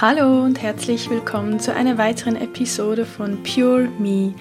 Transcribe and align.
Hallo 0.00 0.44
und 0.44 0.62
herzlich 0.62 1.10
willkommen 1.10 1.58
zu 1.58 1.74
einer 1.74 1.98
weiteren 1.98 2.36
Episode 2.36 3.04
von 3.04 3.42
Pure 3.42 3.88
Me, 3.98 4.32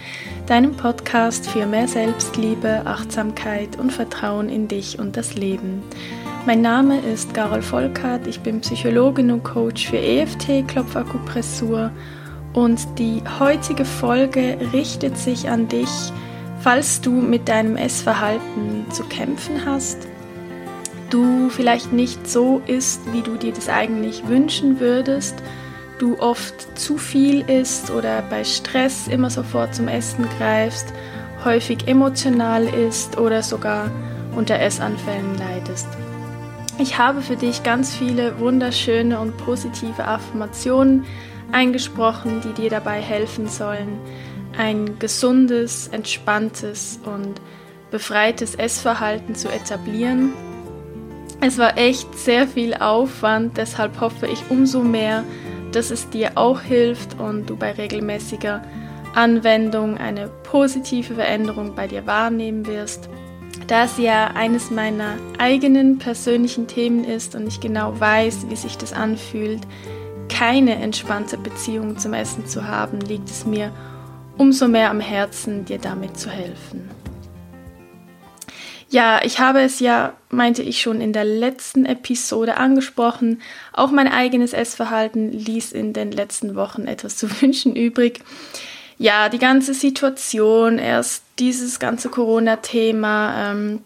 deinem 0.46 0.76
Podcast 0.76 1.50
für 1.50 1.66
mehr 1.66 1.88
Selbstliebe, 1.88 2.84
Achtsamkeit 2.86 3.76
und 3.80 3.92
Vertrauen 3.92 4.50
in 4.50 4.68
dich 4.68 5.00
und 5.00 5.18
das 5.18 5.34
Leben. 5.34 5.82
Mein 6.46 6.62
Name 6.62 7.00
ist 7.00 7.34
Carol 7.34 7.64
Volkert, 7.64 8.28
ich 8.28 8.42
bin 8.42 8.62
Psychologin 8.62 9.32
und 9.32 9.44
Coach 9.44 9.88
für 9.88 9.98
EFT, 9.98 10.68
Klopfakupressur 10.68 11.90
und 12.54 12.80
die 13.00 13.24
heutige 13.40 13.86
Folge 13.86 14.60
richtet 14.74 15.18
sich 15.18 15.50
an 15.50 15.68
dich, 15.68 15.90
falls 16.60 17.02
du 17.02 17.10
mit 17.10 17.50
deinem 17.50 17.78
Essverhalten 17.78 18.86
zu 18.92 19.04
kämpfen 19.06 19.66
hast 19.66 20.08
du 21.10 21.50
vielleicht 21.50 21.94
nicht 21.94 22.28
so 22.28 22.62
isst, 22.68 23.02
wie 23.14 23.22
du 23.22 23.38
dir 23.38 23.54
das 23.54 23.70
eigentlich 23.70 24.28
wünschen 24.28 24.80
würdest, 24.80 25.36
du 26.00 26.20
oft 26.20 26.78
zu 26.78 26.98
viel 26.98 27.50
isst 27.50 27.90
oder 27.92 28.22
bei 28.30 28.44
Stress 28.44 29.08
immer 29.08 29.30
sofort 29.30 29.74
zum 29.74 29.88
Essen 29.88 30.28
greifst, 30.38 30.94
häufig 31.44 31.88
emotional 31.88 32.66
isst 32.66 33.18
oder 33.18 33.42
sogar 33.42 33.90
unter 34.36 34.60
Essanfällen 34.60 35.38
leidest. 35.38 35.88
Ich 36.80 36.98
habe 37.00 37.22
für 37.22 37.36
dich 37.36 37.64
ganz 37.64 37.96
viele 37.96 38.40
wunderschöne 38.40 39.20
und 39.20 39.36
positive 39.38 40.06
Affirmationen 40.06 41.06
eingesprochen, 41.52 42.42
die 42.42 42.54
dir 42.62 42.70
dabei 42.70 43.02
helfen 43.02 43.48
sollen, 43.48 43.98
ein 44.58 45.00
gesundes, 45.00 45.88
entspanntes 45.88 47.00
und 47.04 47.42
befreites 47.90 48.54
Essverhalten 48.56 49.34
zu 49.34 49.50
etablieren 49.50 50.34
es 51.42 51.58
war 51.58 51.78
echt 51.78 52.18
sehr 52.18 52.48
viel 52.48 52.74
Aufwand, 52.74 53.58
deshalb 53.58 54.00
hoffe 54.02 54.28
ich 54.28 54.44
umso 54.50 54.82
mehr, 54.82 55.24
dass 55.72 55.92
es 55.92 56.10
dir 56.10 56.32
auch 56.36 56.62
hilft 56.62 57.20
und 57.20 57.50
du 57.50 57.56
bei 57.56 57.72
regelmäßiger 57.72 58.62
Anwendung 59.14 59.98
eine 59.98 60.30
positive 60.44 61.16
Veränderung 61.16 61.76
bei 61.76 61.88
dir 61.88 62.06
wahrnehmen 62.06 62.66
wirst. 62.66 63.10
Da 63.68 63.84
es 63.84 63.98
ja 63.98 64.28
eines 64.28 64.72
meiner 64.72 65.16
eigenen 65.38 65.98
persönlichen 65.98 66.68
Themen 66.68 67.04
ist 67.04 67.36
und 67.36 67.48
ich 67.48 67.60
genau 67.60 68.00
weiß, 68.00 68.50
wie 68.50 68.56
sich 68.56 68.78
das 68.78 68.94
anfühlt, 68.94 69.62
keine 70.30 70.76
entspannte 70.76 71.38
Beziehung 71.38 71.98
zum 71.98 72.14
Essen 72.14 72.46
zu 72.46 72.68
haben, 72.68 73.00
liegt 73.02 73.30
es 73.30 73.46
mir 73.46 73.72
umso 74.38 74.68
mehr 74.68 74.90
am 74.90 75.00
Herzen, 75.00 75.66
dir 75.66 75.80
damit 75.80 76.18
zu 76.18 76.30
helfen. 76.30 76.90
Ja, 78.90 79.22
ich 79.24 79.40
habe 79.40 79.62
es 79.62 79.80
ja, 79.80 80.14
meinte 80.30 80.62
ich 80.64 80.82
schon 80.82 81.02
in 81.02 81.12
der 81.12 81.26
letzten 81.26 81.86
Episode 81.86 82.56
angesprochen. 82.58 83.42
Auch 83.74 83.92
mein 83.92 84.08
eigenes 84.08 84.54
Essverhalten 84.54 85.32
ließ 85.32 85.74
in 85.74 85.92
den 85.92 86.12
letzten 86.12 86.56
Wochen 86.56 86.88
etwas 86.88 87.18
zu 87.18 87.30
wünschen 87.42 87.76
übrig. 87.76 88.22
Ja, 88.98 89.30
die 89.30 89.40
ganze 89.40 89.74
Situation, 89.74 90.80
erst 90.80 91.24
dieses 91.38 91.80
ganze 91.80 92.10
Corona-Thema, 92.10 93.52
ähm, 93.52 93.82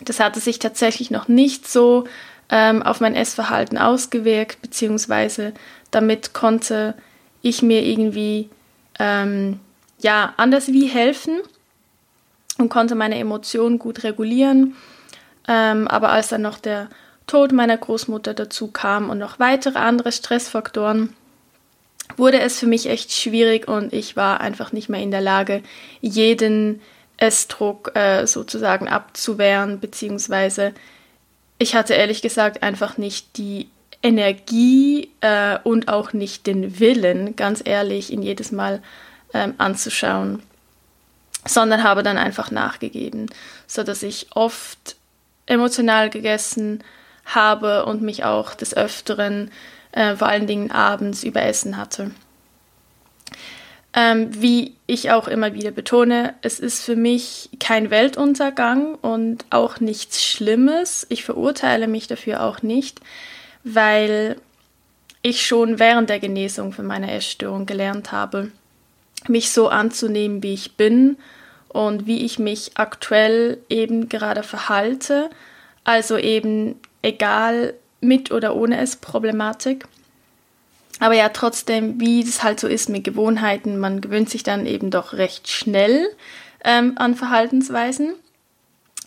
das 0.00 0.20
hatte 0.20 0.40
sich 0.40 0.58
tatsächlich 0.58 1.10
noch 1.10 1.28
nicht 1.28 1.68
so 1.68 2.04
ähm, 2.50 2.82
auf 2.82 3.00
mein 3.00 3.14
Essverhalten 3.14 3.78
ausgewirkt, 3.78 4.60
beziehungsweise 4.62 5.54
damit 5.90 6.34
konnte 6.34 6.94
ich 7.40 7.62
mir 7.62 7.82
irgendwie 7.82 8.48
ähm, 8.98 9.58
ja 10.00 10.34
anders 10.36 10.68
wie 10.68 10.86
helfen 10.86 11.40
und 12.58 12.68
konnte 12.68 12.94
meine 12.94 13.18
Emotionen 13.18 13.78
gut 13.78 14.04
regulieren. 14.04 14.76
Ähm, 15.48 15.88
aber 15.88 16.10
als 16.10 16.28
dann 16.28 16.42
noch 16.42 16.58
der 16.58 16.88
Tod 17.26 17.52
meiner 17.52 17.76
Großmutter 17.76 18.34
dazu 18.34 18.68
kam 18.68 19.10
und 19.10 19.18
noch 19.18 19.38
weitere 19.38 19.78
andere 19.78 20.12
Stressfaktoren, 20.12 21.14
wurde 22.16 22.40
es 22.40 22.58
für 22.58 22.66
mich 22.66 22.88
echt 22.88 23.12
schwierig 23.12 23.68
und 23.68 23.92
ich 23.92 24.16
war 24.16 24.40
einfach 24.40 24.72
nicht 24.72 24.88
mehr 24.88 25.00
in 25.00 25.10
der 25.10 25.20
Lage, 25.20 25.62
jeden 26.00 26.80
Essdruck 27.16 27.96
äh, 27.96 28.26
sozusagen 28.26 28.88
abzuwehren, 28.88 29.80
beziehungsweise 29.80 30.74
ich 31.58 31.74
hatte 31.74 31.94
ehrlich 31.94 32.22
gesagt 32.22 32.62
einfach 32.62 32.98
nicht 32.98 33.36
die 33.36 33.68
Energie 34.02 35.10
äh, 35.20 35.58
und 35.62 35.88
auch 35.88 36.12
nicht 36.12 36.46
den 36.46 36.80
Willen, 36.80 37.36
ganz 37.36 37.62
ehrlich, 37.64 38.12
ihn 38.12 38.22
jedes 38.22 38.50
Mal 38.50 38.82
ähm, 39.32 39.54
anzuschauen 39.58 40.42
sondern 41.44 41.82
habe 41.82 42.02
dann 42.02 42.18
einfach 42.18 42.50
nachgegeben, 42.50 43.26
so 43.66 43.82
dass 43.82 44.02
ich 44.02 44.28
oft 44.34 44.96
emotional 45.46 46.10
gegessen 46.10 46.82
habe 47.24 47.84
und 47.84 48.02
mich 48.02 48.24
auch 48.24 48.54
des 48.54 48.76
Öfteren, 48.76 49.50
äh, 49.92 50.16
vor 50.16 50.28
allen 50.28 50.46
Dingen 50.46 50.70
abends, 50.70 51.24
überessen 51.24 51.76
hatte. 51.76 52.12
Ähm, 53.94 54.28
wie 54.40 54.74
ich 54.86 55.10
auch 55.10 55.28
immer 55.28 55.52
wieder 55.52 55.70
betone, 55.70 56.34
es 56.40 56.58
ist 56.58 56.82
für 56.82 56.96
mich 56.96 57.50
kein 57.60 57.90
Weltuntergang 57.90 58.94
und 58.94 59.44
auch 59.50 59.80
nichts 59.80 60.24
Schlimmes. 60.24 61.06
Ich 61.10 61.24
verurteile 61.24 61.88
mich 61.88 62.06
dafür 62.06 62.42
auch 62.42 62.62
nicht, 62.62 63.00
weil 63.64 64.36
ich 65.20 65.46
schon 65.46 65.78
während 65.78 66.08
der 66.08 66.20
Genesung 66.20 66.72
von 66.72 66.86
meiner 66.86 67.12
Essstörung 67.12 67.66
gelernt 67.66 68.12
habe, 68.12 68.50
mich 69.28 69.50
so 69.50 69.68
anzunehmen, 69.68 70.42
wie 70.42 70.54
ich 70.54 70.76
bin 70.76 71.16
und 71.68 72.06
wie 72.06 72.24
ich 72.24 72.38
mich 72.38 72.72
aktuell 72.74 73.58
eben 73.68 74.08
gerade 74.08 74.42
verhalte. 74.42 75.30
Also 75.84 76.16
eben 76.16 76.76
egal 77.02 77.74
mit 78.00 78.30
oder 78.30 78.54
ohne 78.54 78.78
es 78.80 78.96
Problematik. 78.96 79.86
Aber 81.00 81.14
ja, 81.14 81.30
trotzdem, 81.30 82.00
wie 82.00 82.22
es 82.22 82.42
halt 82.42 82.60
so 82.60 82.68
ist 82.68 82.88
mit 82.88 83.04
Gewohnheiten, 83.04 83.78
man 83.78 84.00
gewöhnt 84.00 84.30
sich 84.30 84.42
dann 84.42 84.66
eben 84.66 84.90
doch 84.90 85.14
recht 85.14 85.48
schnell 85.48 86.06
ähm, 86.64 86.92
an 86.96 87.16
Verhaltensweisen. 87.16 88.14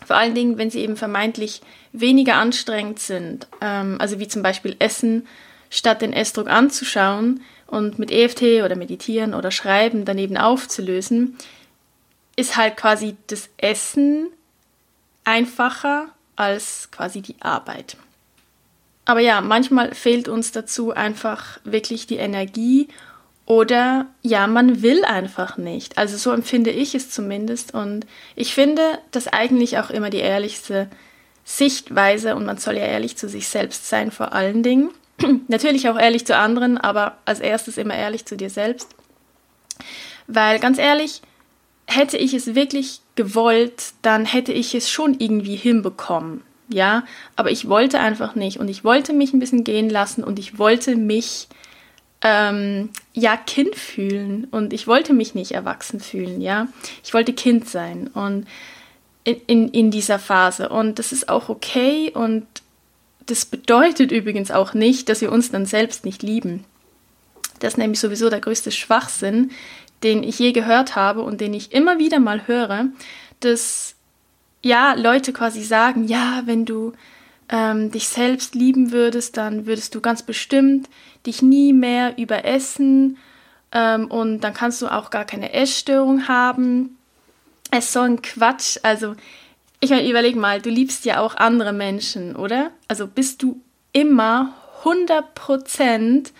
Vor 0.04 0.16
allen 0.16 0.34
Dingen, 0.34 0.58
wenn 0.58 0.70
sie 0.70 0.80
eben 0.80 0.96
vermeintlich 0.96 1.62
weniger 1.92 2.34
anstrengend 2.34 2.98
sind. 2.98 3.48
Ähm, 3.62 3.96
also 3.98 4.18
wie 4.18 4.28
zum 4.28 4.42
Beispiel 4.42 4.76
Essen, 4.78 5.26
statt 5.70 6.02
den 6.02 6.12
Essdruck 6.12 6.48
anzuschauen 6.48 7.40
und 7.66 7.98
mit 7.98 8.10
EFT 8.10 8.62
oder 8.64 8.76
Meditieren 8.76 9.34
oder 9.34 9.50
Schreiben 9.50 10.04
daneben 10.04 10.36
aufzulösen, 10.36 11.36
ist 12.36 12.56
halt 12.56 12.76
quasi 12.76 13.16
das 13.26 13.48
Essen 13.56 14.28
einfacher 15.24 16.08
als 16.36 16.90
quasi 16.90 17.22
die 17.22 17.36
Arbeit. 17.40 17.96
Aber 19.04 19.20
ja, 19.20 19.40
manchmal 19.40 19.94
fehlt 19.94 20.28
uns 20.28 20.52
dazu 20.52 20.92
einfach 20.92 21.60
wirklich 21.64 22.06
die 22.06 22.16
Energie 22.16 22.88
oder 23.46 24.06
ja, 24.22 24.48
man 24.48 24.82
will 24.82 25.04
einfach 25.04 25.56
nicht. 25.56 25.96
Also 25.96 26.16
so 26.16 26.32
empfinde 26.32 26.70
ich 26.70 26.94
es 26.96 27.10
zumindest 27.10 27.72
und 27.72 28.06
ich 28.34 28.52
finde 28.52 28.98
das 29.12 29.28
eigentlich 29.28 29.78
auch 29.78 29.90
immer 29.90 30.10
die 30.10 30.18
ehrlichste 30.18 30.88
Sichtweise 31.44 32.34
und 32.34 32.44
man 32.44 32.58
soll 32.58 32.74
ja 32.74 32.84
ehrlich 32.84 33.16
zu 33.16 33.28
sich 33.28 33.48
selbst 33.48 33.88
sein 33.88 34.10
vor 34.10 34.32
allen 34.32 34.64
Dingen. 34.64 34.90
Natürlich 35.48 35.88
auch 35.88 35.98
ehrlich 35.98 36.26
zu 36.26 36.36
anderen, 36.36 36.78
aber 36.78 37.18
als 37.24 37.40
erstes 37.40 37.78
immer 37.78 37.94
ehrlich 37.94 38.26
zu 38.26 38.36
dir 38.36 38.50
selbst. 38.50 38.94
Weil 40.26 40.58
ganz 40.58 40.78
ehrlich, 40.78 41.22
hätte 41.86 42.16
ich 42.16 42.34
es 42.34 42.54
wirklich 42.54 43.00
gewollt, 43.14 43.92
dann 44.02 44.24
hätte 44.24 44.52
ich 44.52 44.74
es 44.74 44.90
schon 44.90 45.18
irgendwie 45.18 45.56
hinbekommen. 45.56 46.42
Ja, 46.68 47.04
aber 47.36 47.52
ich 47.52 47.68
wollte 47.68 48.00
einfach 48.00 48.34
nicht 48.34 48.58
und 48.58 48.68
ich 48.68 48.82
wollte 48.82 49.12
mich 49.12 49.32
ein 49.32 49.38
bisschen 49.38 49.62
gehen 49.62 49.88
lassen 49.88 50.24
und 50.24 50.40
ich 50.40 50.58
wollte 50.58 50.96
mich 50.96 51.46
ähm, 52.22 52.90
ja 53.12 53.36
Kind 53.36 53.76
fühlen 53.76 54.48
und 54.50 54.72
ich 54.72 54.88
wollte 54.88 55.12
mich 55.12 55.36
nicht 55.36 55.52
erwachsen 55.52 56.00
fühlen. 56.00 56.40
Ja, 56.40 56.66
ich 57.04 57.14
wollte 57.14 57.32
Kind 57.34 57.68
sein 57.68 58.08
und 58.08 58.46
in, 59.22 59.40
in, 59.46 59.68
in 59.68 59.90
dieser 59.92 60.18
Phase 60.18 60.68
und 60.68 60.98
das 60.98 61.12
ist 61.12 61.28
auch 61.28 61.48
okay 61.48 62.10
und 62.12 62.46
das 63.26 63.44
bedeutet 63.44 64.12
übrigens 64.12 64.50
auch 64.50 64.74
nicht, 64.74 65.08
dass 65.08 65.20
wir 65.20 65.32
uns 65.32 65.50
dann 65.50 65.66
selbst 65.66 66.04
nicht 66.04 66.22
lieben. 66.22 66.64
Das 67.58 67.74
ist 67.74 67.78
nämlich 67.78 68.00
sowieso 68.00 68.30
der 68.30 68.40
größte 68.40 68.70
Schwachsinn, 68.70 69.50
den 70.02 70.22
ich 70.22 70.38
je 70.38 70.52
gehört 70.52 70.94
habe 70.94 71.22
und 71.22 71.40
den 71.40 71.54
ich 71.54 71.72
immer 71.72 71.98
wieder 71.98 72.20
mal 72.20 72.46
höre, 72.46 72.86
dass 73.40 73.94
ja 74.62 74.94
Leute 74.94 75.32
quasi 75.32 75.62
sagen, 75.62 76.04
ja, 76.04 76.42
wenn 76.44 76.64
du 76.64 76.92
ähm, 77.48 77.90
dich 77.90 78.08
selbst 78.08 78.54
lieben 78.54 78.92
würdest, 78.92 79.36
dann 79.36 79.66
würdest 79.66 79.94
du 79.94 80.00
ganz 80.00 80.22
bestimmt 80.22 80.88
dich 81.26 81.42
nie 81.42 81.72
mehr 81.72 82.18
überessen 82.18 83.16
ähm, 83.72 84.06
und 84.08 84.40
dann 84.40 84.54
kannst 84.54 84.82
du 84.82 84.88
auch 84.88 85.10
gar 85.10 85.24
keine 85.24 85.52
Essstörung 85.52 86.28
haben. 86.28 86.96
Es 87.70 87.86
ist 87.86 87.92
so 87.92 88.00
ein 88.00 88.22
Quatsch. 88.22 88.78
Also 88.82 89.16
ich 89.86 89.90
meine, 89.90 90.08
überleg 90.08 90.34
mal, 90.34 90.60
du 90.60 90.68
liebst 90.68 91.04
ja 91.04 91.20
auch 91.20 91.36
andere 91.36 91.72
Menschen, 91.72 92.34
oder? 92.34 92.72
Also 92.88 93.06
bist 93.06 93.40
du 93.42 93.60
immer 93.92 94.52
100% 94.82 96.32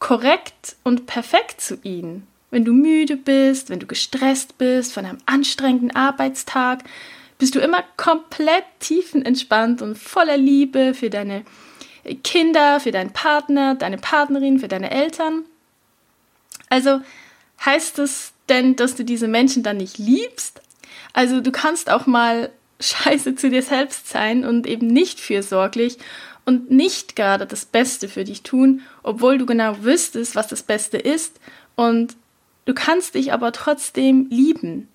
korrekt 0.00 0.74
und 0.82 1.06
perfekt 1.06 1.60
zu 1.60 1.78
ihnen. 1.84 2.26
Wenn 2.50 2.64
du 2.64 2.72
müde 2.72 3.16
bist, 3.16 3.70
wenn 3.70 3.78
du 3.78 3.86
gestresst 3.86 4.58
bist 4.58 4.92
von 4.92 5.06
einem 5.06 5.18
anstrengenden 5.24 5.94
Arbeitstag, 5.94 6.82
bist 7.38 7.54
du 7.54 7.60
immer 7.60 7.84
komplett 7.96 8.64
tiefenentspannt 8.80 9.82
und 9.82 9.96
voller 9.96 10.36
Liebe 10.36 10.92
für 10.92 11.10
deine 11.10 11.44
Kinder, 12.24 12.80
für 12.80 12.90
deinen 12.90 13.12
Partner, 13.12 13.76
deine 13.76 13.98
Partnerin, 13.98 14.58
für 14.58 14.68
deine 14.68 14.90
Eltern. 14.90 15.44
Also 16.68 17.00
heißt 17.64 17.98
das 17.98 18.32
denn, 18.48 18.74
dass 18.74 18.96
du 18.96 19.04
diese 19.04 19.28
Menschen 19.28 19.62
dann 19.62 19.76
nicht 19.76 19.98
liebst? 19.98 20.60
Also 21.12 21.40
du 21.40 21.52
kannst 21.52 21.88
auch 21.88 22.06
mal 22.06 22.50
scheiße 22.80 23.34
zu 23.36 23.50
dir 23.50 23.62
selbst 23.62 24.08
sein 24.08 24.44
und 24.44 24.66
eben 24.66 24.86
nicht 24.86 25.20
fürsorglich 25.20 25.98
und 26.44 26.70
nicht 26.70 27.16
gerade 27.16 27.46
das 27.46 27.64
Beste 27.64 28.08
für 28.08 28.24
dich 28.24 28.42
tun, 28.42 28.82
obwohl 29.02 29.38
du 29.38 29.46
genau 29.46 29.82
wüsstest, 29.82 30.34
was 30.34 30.48
das 30.48 30.62
Beste 30.62 30.96
ist 30.96 31.38
und 31.76 32.16
du 32.64 32.74
kannst 32.74 33.14
dich 33.14 33.32
aber 33.32 33.52
trotzdem 33.52 34.26
lieben. 34.30 34.88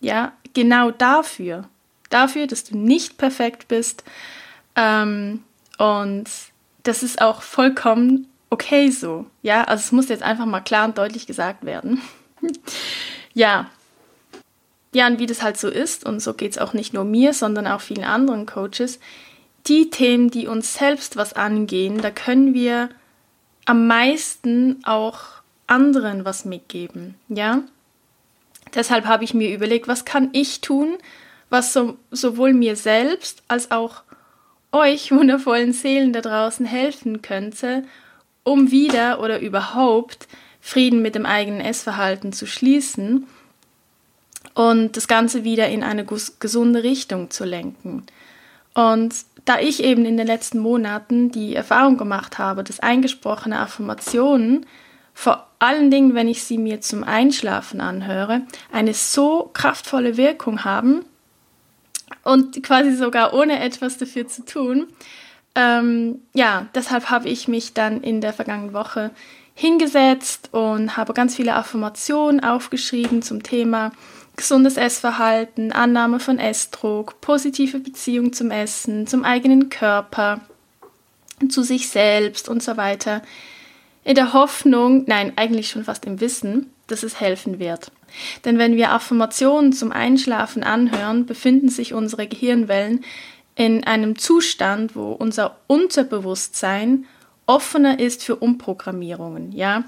Ja, 0.00 0.32
genau 0.54 0.90
dafür. 0.90 1.68
Dafür, 2.08 2.46
dass 2.46 2.64
du 2.64 2.76
nicht 2.76 3.18
perfekt 3.18 3.68
bist. 3.68 4.02
Ähm, 4.74 5.44
und 5.78 6.28
das 6.82 7.02
ist 7.02 7.20
auch 7.20 7.42
vollkommen 7.42 8.26
okay 8.50 8.90
so. 8.90 9.26
Ja, 9.42 9.64
also 9.64 9.80
es 9.80 9.92
muss 9.92 10.08
jetzt 10.08 10.22
einfach 10.22 10.46
mal 10.46 10.60
klar 10.60 10.86
und 10.86 10.98
deutlich 10.98 11.26
gesagt 11.26 11.64
werden. 11.64 12.02
ja. 13.34 13.70
Ja, 14.92 15.06
und 15.06 15.18
wie 15.18 15.26
das 15.26 15.42
halt 15.42 15.56
so 15.56 15.68
ist, 15.68 16.04
und 16.04 16.20
so 16.20 16.34
geht 16.34 16.52
es 16.52 16.58
auch 16.58 16.72
nicht 16.72 16.92
nur 16.92 17.04
mir, 17.04 17.32
sondern 17.32 17.66
auch 17.66 17.80
vielen 17.80 18.04
anderen 18.04 18.46
Coaches, 18.46 18.98
die 19.66 19.90
Themen, 19.90 20.30
die 20.30 20.46
uns 20.46 20.74
selbst 20.74 21.16
was 21.16 21.32
angehen, 21.32 21.98
da 21.98 22.10
können 22.10 22.54
wir 22.54 22.88
am 23.66 23.86
meisten 23.86 24.82
auch 24.84 25.20
anderen 25.66 26.24
was 26.24 26.44
mitgeben, 26.44 27.14
ja? 27.28 27.62
Deshalb 28.74 29.06
habe 29.06 29.24
ich 29.24 29.34
mir 29.34 29.54
überlegt, 29.54 29.88
was 29.88 30.04
kann 30.04 30.30
ich 30.32 30.60
tun, 30.60 30.96
was 31.50 31.72
so, 31.72 31.96
sowohl 32.10 32.52
mir 32.52 32.76
selbst 32.76 33.42
als 33.48 33.70
auch 33.70 34.02
euch 34.72 35.10
wundervollen 35.10 35.72
Seelen 35.72 36.12
da 36.12 36.20
draußen 36.20 36.66
helfen 36.66 37.22
könnte, 37.22 37.84
um 38.44 38.70
wieder 38.70 39.20
oder 39.20 39.40
überhaupt 39.40 40.28
Frieden 40.60 41.02
mit 41.02 41.14
dem 41.14 41.26
eigenen 41.26 41.60
Essverhalten 41.60 42.32
zu 42.32 42.46
schließen 42.46 43.26
und 44.60 44.94
das 44.98 45.08
Ganze 45.08 45.42
wieder 45.42 45.70
in 45.70 45.82
eine 45.82 46.04
gesunde 46.04 46.82
Richtung 46.82 47.30
zu 47.30 47.46
lenken. 47.46 48.04
Und 48.74 49.14
da 49.46 49.58
ich 49.58 49.82
eben 49.82 50.04
in 50.04 50.18
den 50.18 50.26
letzten 50.26 50.58
Monaten 50.58 51.30
die 51.30 51.54
Erfahrung 51.54 51.96
gemacht 51.96 52.36
habe, 52.36 52.62
dass 52.62 52.78
eingesprochene 52.78 53.58
Affirmationen, 53.58 54.66
vor 55.14 55.46
allen 55.60 55.90
Dingen, 55.90 56.14
wenn 56.14 56.28
ich 56.28 56.44
sie 56.44 56.58
mir 56.58 56.82
zum 56.82 57.04
Einschlafen 57.04 57.80
anhöre, 57.80 58.42
eine 58.70 58.92
so 58.92 59.48
kraftvolle 59.54 60.18
Wirkung 60.18 60.62
haben 60.62 61.06
und 62.22 62.62
quasi 62.62 62.94
sogar 62.94 63.32
ohne 63.32 63.60
etwas 63.60 63.96
dafür 63.96 64.28
zu 64.28 64.44
tun. 64.44 64.88
Ähm, 65.54 66.20
ja, 66.34 66.66
deshalb 66.74 67.08
habe 67.08 67.30
ich 67.30 67.48
mich 67.48 67.72
dann 67.72 68.02
in 68.02 68.20
der 68.20 68.34
vergangenen 68.34 68.74
Woche 68.74 69.10
hingesetzt 69.54 70.50
und 70.52 70.98
habe 70.98 71.14
ganz 71.14 71.34
viele 71.34 71.54
Affirmationen 71.54 72.44
aufgeschrieben 72.44 73.22
zum 73.22 73.42
Thema 73.42 73.92
gesundes 74.36 74.76
Essverhalten, 74.76 75.72
Annahme 75.72 76.20
von 76.20 76.38
Essdruck, 76.38 77.20
positive 77.20 77.78
Beziehung 77.78 78.32
zum 78.32 78.50
Essen, 78.50 79.06
zum 79.06 79.24
eigenen 79.24 79.68
Körper, 79.68 80.40
zu 81.48 81.62
sich 81.62 81.88
selbst 81.88 82.48
und 82.48 82.62
so 82.62 82.76
weiter. 82.76 83.22
In 84.04 84.14
der 84.14 84.32
Hoffnung, 84.32 85.04
nein, 85.06 85.32
eigentlich 85.36 85.68
schon 85.68 85.84
fast 85.84 86.06
im 86.06 86.20
Wissen, 86.20 86.72
dass 86.86 87.02
es 87.02 87.20
helfen 87.20 87.58
wird. 87.58 87.92
Denn 88.44 88.58
wenn 88.58 88.76
wir 88.76 88.92
Affirmationen 88.92 89.72
zum 89.72 89.92
Einschlafen 89.92 90.62
anhören, 90.62 91.26
befinden 91.26 91.68
sich 91.68 91.94
unsere 91.94 92.26
Gehirnwellen 92.26 93.04
in 93.54 93.84
einem 93.84 94.18
Zustand, 94.18 94.96
wo 94.96 95.12
unser 95.12 95.58
Unterbewusstsein 95.66 97.06
offener 97.46 97.98
ist 97.98 98.24
für 98.24 98.36
Umprogrammierungen, 98.36 99.52
ja? 99.52 99.84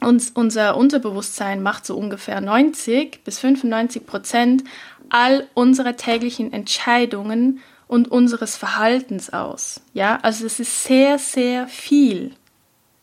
Uns, 0.00 0.30
unser 0.30 0.76
Unterbewusstsein 0.76 1.62
macht 1.62 1.86
so 1.86 1.96
ungefähr 1.96 2.40
90 2.40 3.24
bis 3.24 3.38
95 3.38 4.06
Prozent 4.06 4.64
all 5.08 5.48
unserer 5.54 5.96
täglichen 5.96 6.52
Entscheidungen 6.52 7.60
und 7.88 8.08
unseres 8.08 8.56
Verhaltens 8.56 9.32
aus. 9.32 9.80
Ja, 9.94 10.18
also 10.22 10.46
es 10.46 10.60
ist 10.60 10.84
sehr, 10.84 11.18
sehr 11.18 11.68
viel. 11.68 12.32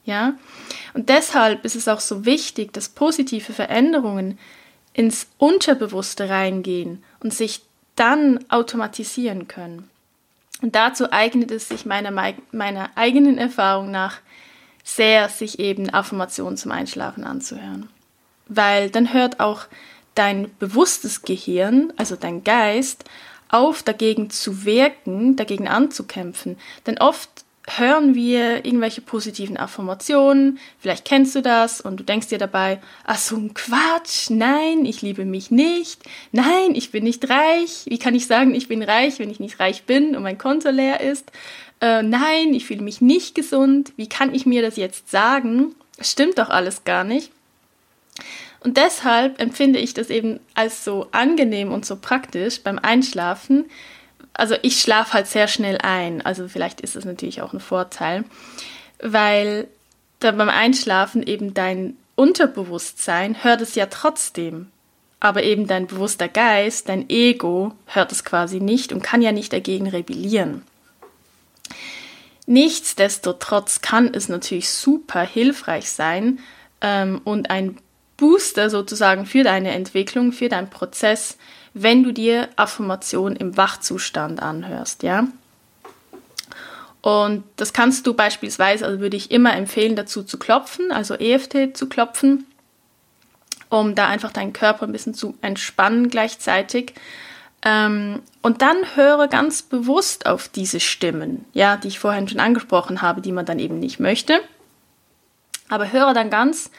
Ja, 0.05 0.33
und 0.93 1.07
deshalb 1.07 1.63
ist 1.63 1.75
es 1.75 1.87
auch 1.87 2.01
so 2.01 2.25
wichtig, 2.25 2.73
dass 2.73 2.89
positive 2.89 3.53
Veränderungen 3.53 4.37
ins 4.91 5.27
Unterbewusste 5.37 6.29
reingehen 6.29 7.01
und 7.21 7.33
sich 7.33 7.61
dann 7.95 8.43
automatisieren 8.49 9.47
können. 9.47 9.89
Und 10.61 10.75
dazu 10.75 11.11
eignet 11.11 11.51
es 11.51 11.69
sich 11.69 11.85
meiner, 11.85 12.11
meiner 12.51 12.89
eigenen 12.95 13.37
Erfahrung 13.37 13.91
nach 13.91 14.19
sehr, 14.83 15.29
sich 15.29 15.59
eben 15.59 15.89
Affirmationen 15.89 16.57
zum 16.57 16.71
Einschlafen 16.71 17.23
anzuhören. 17.23 17.89
Weil 18.47 18.89
dann 18.89 19.13
hört 19.13 19.39
auch 19.39 19.65
dein 20.15 20.51
bewusstes 20.59 21.23
Gehirn, 21.23 21.93
also 21.97 22.15
dein 22.15 22.43
Geist, 22.43 23.05
auf, 23.49 23.83
dagegen 23.83 24.29
zu 24.29 24.65
wirken, 24.65 25.35
dagegen 25.35 25.67
anzukämpfen. 25.67 26.57
Denn 26.85 26.97
oft 26.97 27.29
hören 27.67 28.13
wir 28.13 28.65
irgendwelche 28.65 29.01
positiven 29.01 29.55
Affirmationen, 29.57 30.59
vielleicht 30.79 31.05
kennst 31.05 31.35
du 31.35 31.41
das 31.41 31.79
und 31.79 31.97
du 31.97 32.03
denkst 32.03 32.27
dir 32.27 32.37
dabei, 32.37 32.81
ach 33.05 33.17
so 33.17 33.37
ein 33.37 33.53
Quatsch, 33.53 34.29
nein, 34.29 34.85
ich 34.85 35.01
liebe 35.01 35.23
mich 35.23 35.49
nicht, 35.49 36.01
nein, 36.33 36.75
ich 36.75 36.91
bin 36.91 37.05
nicht 37.05 37.29
reich, 37.29 37.85
wie 37.85 37.99
kann 37.99 38.15
ich 38.15 38.27
sagen, 38.27 38.53
ich 38.53 38.67
bin 38.67 38.83
reich, 38.83 39.19
wenn 39.19 39.29
ich 39.29 39.39
nicht 39.39 39.59
reich 39.61 39.83
bin 39.83 40.15
und 40.15 40.23
mein 40.23 40.37
Konto 40.37 40.71
leer 40.71 40.99
ist, 40.99 41.31
äh, 41.83 42.01
nein, 42.01 42.53
ich 42.53 42.65
fühle 42.67 42.81
mich 42.81 43.01
nicht 43.01 43.35
gesund, 43.35 43.91
wie 43.97 44.07
kann 44.07 44.33
ich 44.33 44.45
mir 44.45 44.61
das 44.61 44.77
jetzt 44.77 45.11
sagen? 45.11 45.75
Stimmt 45.99 46.37
doch 46.37 46.47
alles 46.47 46.85
gar 46.85 47.03
nicht. 47.03 47.29
Und 48.61 48.77
deshalb 48.77 49.41
empfinde 49.41 49.79
ich 49.79 49.93
das 49.93 50.09
eben 50.09 50.39
als 50.53 50.85
so 50.85 51.07
angenehm 51.11 51.73
und 51.73 51.85
so 51.85 51.97
praktisch 51.97 52.61
beim 52.61 52.79
Einschlafen. 52.79 53.65
Also 54.31 54.55
ich 54.61 54.79
schlafe 54.79 55.11
halt 55.11 55.27
sehr 55.27 55.49
schnell 55.49 55.77
ein, 55.79 56.25
also 56.25 56.47
vielleicht 56.47 56.79
ist 56.79 56.95
das 56.95 57.03
natürlich 57.03 57.41
auch 57.41 57.51
ein 57.51 57.59
Vorteil, 57.59 58.23
weil 59.01 59.67
da 60.19 60.31
beim 60.31 60.47
Einschlafen 60.47 61.21
eben 61.21 61.53
dein 61.53 61.97
Unterbewusstsein 62.15 63.43
hört 63.43 63.59
es 63.59 63.75
ja 63.75 63.87
trotzdem. 63.87 64.67
Aber 65.19 65.43
eben 65.43 65.67
dein 65.67 65.87
bewusster 65.87 66.29
Geist, 66.29 66.87
dein 66.87 67.09
Ego 67.09 67.73
hört 67.87 68.13
es 68.13 68.23
quasi 68.23 68.61
nicht 68.61 68.93
und 68.93 69.03
kann 69.03 69.21
ja 69.21 69.33
nicht 69.33 69.51
dagegen 69.51 69.87
rebellieren. 69.87 70.63
Nichtsdestotrotz 72.45 73.81
kann 73.81 74.13
es 74.13 74.27
natürlich 74.27 74.69
super 74.69 75.21
hilfreich 75.21 75.89
sein 75.89 76.39
ähm, 76.81 77.21
und 77.23 77.49
ein 77.49 77.77
Booster 78.17 78.69
sozusagen 78.69 79.25
für 79.25 79.43
deine 79.43 79.71
Entwicklung, 79.71 80.31
für 80.31 80.49
deinen 80.49 80.69
Prozess, 80.69 81.37
wenn 81.73 82.03
du 82.03 82.11
dir 82.11 82.49
Affirmationen 82.55 83.35
im 83.35 83.57
Wachzustand 83.57 84.41
anhörst, 84.41 85.03
ja. 85.03 85.27
Und 87.01 87.43
das 87.57 87.73
kannst 87.73 88.07
du 88.07 88.13
beispielsweise, 88.13 88.85
also 88.85 89.01
würde 89.01 89.17
ich 89.17 89.31
immer 89.31 89.53
empfehlen, 89.55 89.95
dazu 89.95 90.23
zu 90.23 90.39
klopfen, 90.39 90.91
also 90.91 91.15
EFT 91.15 91.75
zu 91.75 91.89
klopfen, 91.89 92.45
um 93.67 93.93
da 93.93 94.07
einfach 94.07 94.31
deinen 94.31 94.53
Körper 94.53 94.85
ein 94.85 94.93
bisschen 94.93 95.13
zu 95.13 95.35
entspannen 95.41 96.09
gleichzeitig. 96.09 96.93
Ähm, 97.65 98.21
und 98.41 98.61
dann 98.61 98.77
höre 98.95 99.27
ganz 99.27 99.61
bewusst 99.61 100.25
auf 100.25 100.49
diese 100.49 100.79
Stimmen, 100.79 101.45
ja, 101.53 101.77
die 101.77 101.87
ich 101.87 101.99
vorhin 101.99 102.27
schon 102.27 102.39
angesprochen 102.39 103.01
habe, 103.01 103.21
die 103.21 103.31
man 103.31 103.45
dann 103.45 103.59
eben 103.59 103.79
nicht 103.79 103.99
möchte. 103.99 104.41
Aber 105.69 105.91
höre 105.91 106.13
dann 106.13 106.29
ganz, 106.29 106.71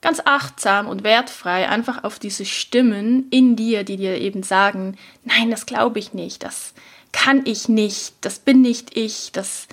ganz 0.00 0.20
achtsam 0.24 0.88
und 0.88 1.04
wertfrei 1.04 1.68
einfach 1.68 2.02
auf 2.02 2.18
diese 2.18 2.44
Stimmen 2.44 3.28
in 3.30 3.54
dir, 3.54 3.84
die 3.84 3.96
dir 3.96 4.20
eben 4.20 4.42
sagen, 4.42 4.96
nein, 5.24 5.50
das 5.50 5.64
glaube 5.64 6.00
ich 6.00 6.12
nicht, 6.12 6.42
das 6.42 6.74
kann 7.12 7.42
ich 7.46 7.68
nicht, 7.68 8.14
das 8.20 8.40
bin 8.40 8.60
nicht 8.60 8.96
ich, 8.96 9.30
das, 9.32 9.68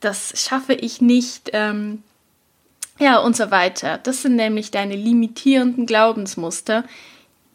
das 0.00 0.32
schaffe 0.34 0.72
ich 0.72 1.00
nicht. 1.00 1.50
Ähm, 1.52 2.02
ja, 2.98 3.18
und 3.18 3.34
so 3.34 3.50
weiter. 3.50 3.98
Das 3.98 4.22
sind 4.22 4.36
nämlich 4.36 4.70
deine 4.70 4.94
limitierenden 4.94 5.86
Glaubensmuster, 5.86 6.84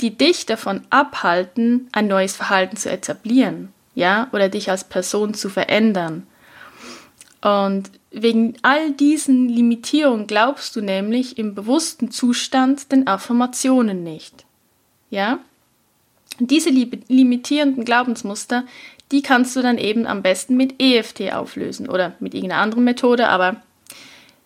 die 0.02 0.18
dich 0.18 0.46
davon 0.46 0.82
abhalten, 0.90 1.88
ein 1.92 2.08
neues 2.08 2.36
Verhalten 2.36 2.78
zu 2.78 2.90
etablieren, 2.92 3.74
ja, 3.94 4.28
oder 4.32 4.50
dich 4.50 4.70
als 4.70 4.84
Person 4.84 5.34
zu 5.34 5.50
verändern. 5.50 6.28
Und 7.42 7.92
wegen 8.12 8.56
all 8.62 8.92
diesen 8.92 9.50
Limitierungen 9.50 10.26
glaubst 10.26 10.76
du 10.76 10.82
nämlich 10.82 11.38
im 11.38 11.54
bewussten 11.54 12.10
Zustand 12.10 12.92
den 12.92 13.08
Affirmationen 13.08 14.04
nicht. 14.04 14.46
Ja? 15.10 15.40
Und 16.40 16.50
diese 16.50 16.70
limitierenden 16.70 17.86
Glaubensmuster, 17.86 18.66
die 19.12 19.22
kannst 19.22 19.56
du 19.56 19.62
dann 19.62 19.78
eben 19.78 20.08
am 20.08 20.24
besten 20.24 20.58
mit 20.58 20.82
EFT 20.82 21.34
auflösen 21.34 21.88
oder 21.88 22.16
mit 22.20 22.34
irgendeiner 22.34 22.62
anderen 22.62 22.84
Methode, 22.84 23.30
aber 23.30 23.62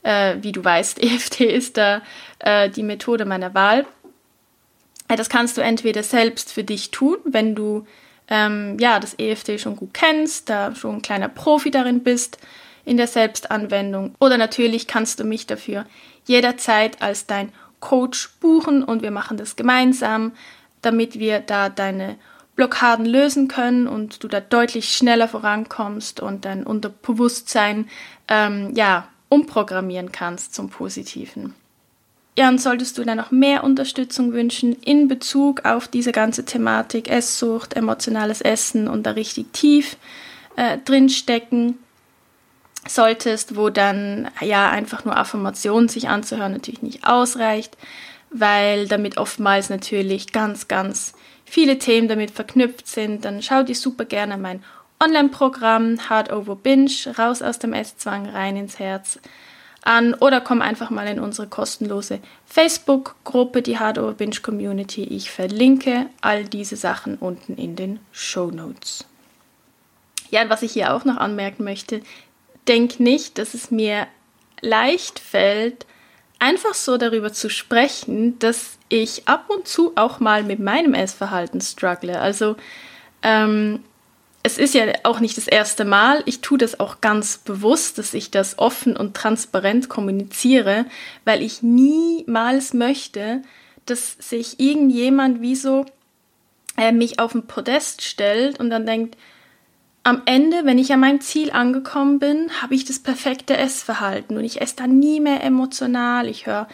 äh, 0.03 0.37
wie 0.41 0.51
du 0.51 0.63
weißt, 0.63 0.99
EFT 1.03 1.41
ist 1.41 1.77
da 1.77 2.01
äh, 2.39 2.69
die 2.69 2.83
Methode 2.83 3.25
meiner 3.25 3.53
Wahl. 3.53 3.85
Das 5.17 5.29
kannst 5.29 5.57
du 5.57 5.61
entweder 5.61 6.03
selbst 6.03 6.53
für 6.53 6.63
dich 6.63 6.91
tun, 6.91 7.17
wenn 7.25 7.55
du 7.55 7.85
ähm, 8.29 8.77
ja, 8.79 8.99
das 8.99 9.17
EFT 9.17 9.59
schon 9.59 9.75
gut 9.75 9.93
kennst, 9.93 10.49
da 10.49 10.75
schon 10.75 10.97
ein 10.97 11.01
kleiner 11.01 11.29
Profi 11.29 11.71
darin 11.71 12.03
bist, 12.03 12.37
in 12.85 12.97
der 12.97 13.07
Selbstanwendung. 13.07 14.15
Oder 14.19 14.37
natürlich 14.37 14.87
kannst 14.87 15.19
du 15.19 15.23
mich 15.23 15.47
dafür 15.47 15.85
jederzeit 16.25 17.01
als 17.01 17.25
dein 17.25 17.51
Coach 17.79 18.29
buchen 18.39 18.83
und 18.83 19.01
wir 19.01 19.11
machen 19.11 19.37
das 19.37 19.55
gemeinsam, 19.55 20.33
damit 20.81 21.17
wir 21.19 21.39
da 21.39 21.69
deine 21.69 22.17
Blockaden 22.55 23.05
lösen 23.05 23.47
können 23.47 23.87
und 23.87 24.23
du 24.23 24.27
da 24.27 24.41
deutlich 24.41 24.93
schneller 24.93 25.27
vorankommst 25.27 26.19
und 26.19 26.45
dein 26.45 26.65
Unterbewusstsein 26.65 27.89
ähm, 28.27 28.73
ja 28.75 29.07
umprogrammieren 29.29 30.11
kannst 30.11 30.53
zum 30.53 30.69
Positiven. 30.69 31.55
Ja, 32.37 32.47
und 32.47 32.61
solltest 32.61 32.97
du 32.97 33.03
dann 33.03 33.17
noch 33.17 33.31
mehr 33.31 33.63
Unterstützung 33.63 34.31
wünschen 34.31 34.73
in 34.73 35.07
Bezug 35.07 35.65
auf 35.65 35.87
diese 35.87 36.11
ganze 36.11 36.45
Thematik 36.45 37.09
Esssucht, 37.09 37.73
emotionales 37.75 38.39
Essen 38.41 38.87
und 38.87 39.03
da 39.03 39.11
richtig 39.11 39.51
tief 39.51 39.97
äh, 40.55 40.77
drinstecken 40.77 41.77
solltest, 42.87 43.55
wo 43.55 43.69
dann 43.69 44.29
ja 44.41 44.69
einfach 44.69 45.05
nur 45.05 45.17
Affirmationen 45.17 45.89
sich 45.89 46.07
anzuhören 46.07 46.53
natürlich 46.53 46.81
nicht 46.81 47.05
ausreicht, 47.05 47.77
weil 48.29 48.87
damit 48.87 49.17
oftmals 49.17 49.69
natürlich 49.69 50.31
ganz, 50.31 50.67
ganz 50.67 51.13
viele 51.45 51.77
Themen 51.79 52.07
damit 52.07 52.31
verknüpft 52.31 52.87
sind, 52.87 53.25
dann 53.25 53.41
schau 53.41 53.63
dir 53.63 53.75
super 53.75 54.05
gerne 54.05 54.37
mein 54.37 54.63
Online-Programm 55.01 56.09
Hard 56.09 56.31
Over 56.31 56.55
Binge, 56.55 56.91
raus 57.17 57.41
aus 57.41 57.59
dem 57.59 57.73
Esszwang, 57.73 58.27
rein 58.27 58.57
ins 58.57 58.79
Herz 58.79 59.19
an 59.83 60.13
oder 60.13 60.41
komm 60.41 60.61
einfach 60.61 60.89
mal 60.89 61.07
in 61.07 61.19
unsere 61.19 61.47
kostenlose 61.47 62.19
Facebook-Gruppe, 62.45 63.61
die 63.61 63.79
Hard 63.79 63.97
Over 63.97 64.13
Binge 64.13 64.37
Community. 64.41 65.03
Ich 65.03 65.31
verlinke 65.31 66.07
all 66.21 66.43
diese 66.43 66.75
Sachen 66.75 67.15
unten 67.15 67.55
in 67.55 67.75
den 67.75 67.99
Show 68.11 68.51
Notes. 68.51 69.05
Ja, 70.31 70.43
und 70.43 70.49
was 70.49 70.61
ich 70.61 70.73
hier 70.73 70.93
auch 70.93 71.05
noch 71.05 71.17
anmerken 71.17 71.63
möchte, 71.63 72.01
denk 72.67 72.99
nicht, 72.99 73.37
dass 73.37 73.53
es 73.53 73.71
mir 73.71 74.07
leicht 74.61 75.19
fällt, 75.19 75.85
einfach 76.37 76.73
so 76.73 76.97
darüber 76.97 77.33
zu 77.33 77.49
sprechen, 77.49 78.37
dass 78.39 78.77
ich 78.89 79.27
ab 79.27 79.49
und 79.49 79.67
zu 79.67 79.93
auch 79.95 80.19
mal 80.19 80.43
mit 80.43 80.59
meinem 80.59 80.93
Essverhalten 80.93 81.61
struggle. 81.61 82.19
Also 82.19 82.55
ähm, 83.23 83.83
es 84.41 84.57
ist 84.57 84.73
ja 84.73 84.85
auch 85.03 85.19
nicht 85.19 85.37
das 85.37 85.47
erste 85.47 85.83
Mal. 85.83 86.23
Ich 86.25 86.41
tue 86.41 86.57
das 86.57 86.79
auch 86.79 87.01
ganz 87.01 87.37
bewusst, 87.37 87.97
dass 87.97 88.13
ich 88.13 88.31
das 88.31 88.57
offen 88.57 88.95
und 88.95 89.13
transparent 89.13 89.89
kommuniziere, 89.89 90.85
weil 91.25 91.41
ich 91.41 91.61
niemals 91.61 92.73
möchte, 92.73 93.41
dass 93.85 94.15
sich 94.19 94.59
irgendjemand 94.59 95.41
wie 95.41 95.55
so 95.55 95.85
äh, 96.77 96.91
mich 96.91 97.19
auf 97.19 97.35
ein 97.35 97.47
Podest 97.47 98.01
stellt 98.01 98.59
und 98.59 98.69
dann 98.69 98.85
denkt, 98.85 99.17
am 100.03 100.21
Ende, 100.25 100.63
wenn 100.63 100.77
ich 100.77 100.93
an 100.93 101.01
meinem 101.01 101.19
Ziel 101.19 101.51
angekommen 101.51 102.19
bin, 102.19 102.49
habe 102.61 102.73
ich 102.73 102.85
das 102.85 102.99
perfekte 102.99 103.57
Essverhalten 103.57 104.37
und 104.37 104.45
ich 104.45 104.61
esse 104.61 104.77
dann 104.77 104.97
nie 104.97 105.19
mehr 105.19 105.43
emotional. 105.43 106.27
Ich 106.27 106.45
höre 106.45 106.69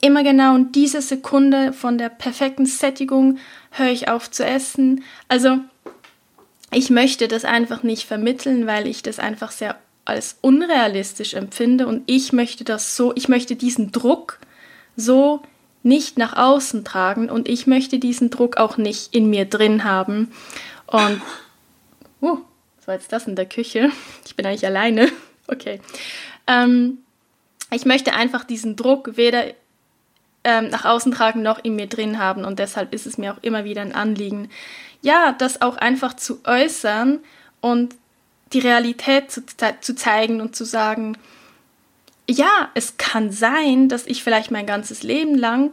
immer 0.00 0.22
genau 0.22 0.54
in 0.54 0.70
dieser 0.70 1.02
Sekunde 1.02 1.72
von 1.72 1.98
der 1.98 2.08
perfekten 2.08 2.66
Sättigung 2.66 3.38
höre 3.72 3.90
ich 3.90 4.08
auf 4.08 4.30
zu 4.30 4.46
essen. 4.46 5.02
Also 5.28 5.58
ich 6.74 6.90
möchte 6.90 7.28
das 7.28 7.44
einfach 7.44 7.82
nicht 7.82 8.06
vermitteln, 8.06 8.66
weil 8.66 8.86
ich 8.86 9.02
das 9.02 9.18
einfach 9.18 9.50
sehr 9.50 9.78
als 10.04 10.36
unrealistisch 10.42 11.34
empfinde 11.34 11.86
und 11.86 12.02
ich 12.06 12.32
möchte 12.32 12.64
das 12.64 12.96
so, 12.96 13.12
ich 13.16 13.28
möchte 13.28 13.56
diesen 13.56 13.90
Druck 13.90 14.38
so 14.96 15.42
nicht 15.82 16.18
nach 16.18 16.36
außen 16.36 16.84
tragen 16.84 17.30
und 17.30 17.48
ich 17.48 17.66
möchte 17.66 17.98
diesen 17.98 18.30
Druck 18.30 18.56
auch 18.56 18.76
nicht 18.76 19.14
in 19.14 19.30
mir 19.30 19.44
drin 19.44 19.84
haben. 19.84 20.32
Und 20.86 21.20
uh, 22.20 22.38
was 22.78 22.86
war 22.86 22.94
jetzt 22.94 23.12
das 23.12 23.26
in 23.26 23.36
der 23.36 23.46
Küche? 23.46 23.90
Ich 24.26 24.34
bin 24.36 24.46
eigentlich 24.46 24.66
alleine. 24.66 25.08
Okay. 25.46 25.78
Ähm, 26.46 27.00
ich 27.70 27.84
möchte 27.84 28.14
einfach 28.14 28.44
diesen 28.44 28.76
Druck 28.76 29.18
weder 29.18 29.44
ähm, 30.44 30.68
nach 30.68 30.84
außen 30.84 31.12
tragen 31.12 31.42
noch 31.42 31.62
in 31.62 31.76
mir 31.76 31.86
drin 31.86 32.18
haben 32.18 32.44
und 32.44 32.58
deshalb 32.58 32.94
ist 32.94 33.06
es 33.06 33.18
mir 33.18 33.32
auch 33.32 33.42
immer 33.42 33.64
wieder 33.64 33.82
ein 33.82 33.94
Anliegen, 33.94 34.50
ja, 35.02 35.32
das 35.32 35.60
auch 35.60 35.76
einfach 35.76 36.14
zu 36.14 36.40
äußern 36.44 37.20
und 37.60 37.94
die 38.52 38.60
Realität 38.60 39.30
zu, 39.30 39.42
zu 39.80 39.94
zeigen 39.94 40.40
und 40.40 40.54
zu 40.54 40.64
sagen, 40.64 41.16
ja, 42.28 42.70
es 42.74 42.96
kann 42.96 43.30
sein, 43.30 43.88
dass 43.88 44.06
ich 44.06 44.22
vielleicht 44.22 44.50
mein 44.50 44.66
ganzes 44.66 45.02
Leben 45.02 45.36
lang 45.36 45.72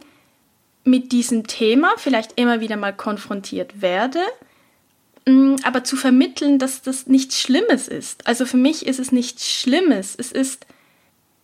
mit 0.84 1.12
diesem 1.12 1.46
Thema 1.46 1.92
vielleicht 1.96 2.38
immer 2.38 2.60
wieder 2.60 2.76
mal 2.76 2.92
konfrontiert 2.92 3.80
werde 3.80 4.20
Mm, 5.26 5.54
aber 5.62 5.84
zu 5.84 5.96
vermitteln, 5.96 6.58
dass 6.58 6.82
das 6.82 7.06
nichts 7.06 7.40
Schlimmes 7.40 7.86
ist. 7.88 8.26
Also 8.26 8.44
für 8.44 8.56
mich 8.56 8.86
ist 8.86 8.98
es 8.98 9.12
nichts 9.12 9.48
Schlimmes. 9.48 10.14
Es 10.16 10.32
ist, 10.32 10.66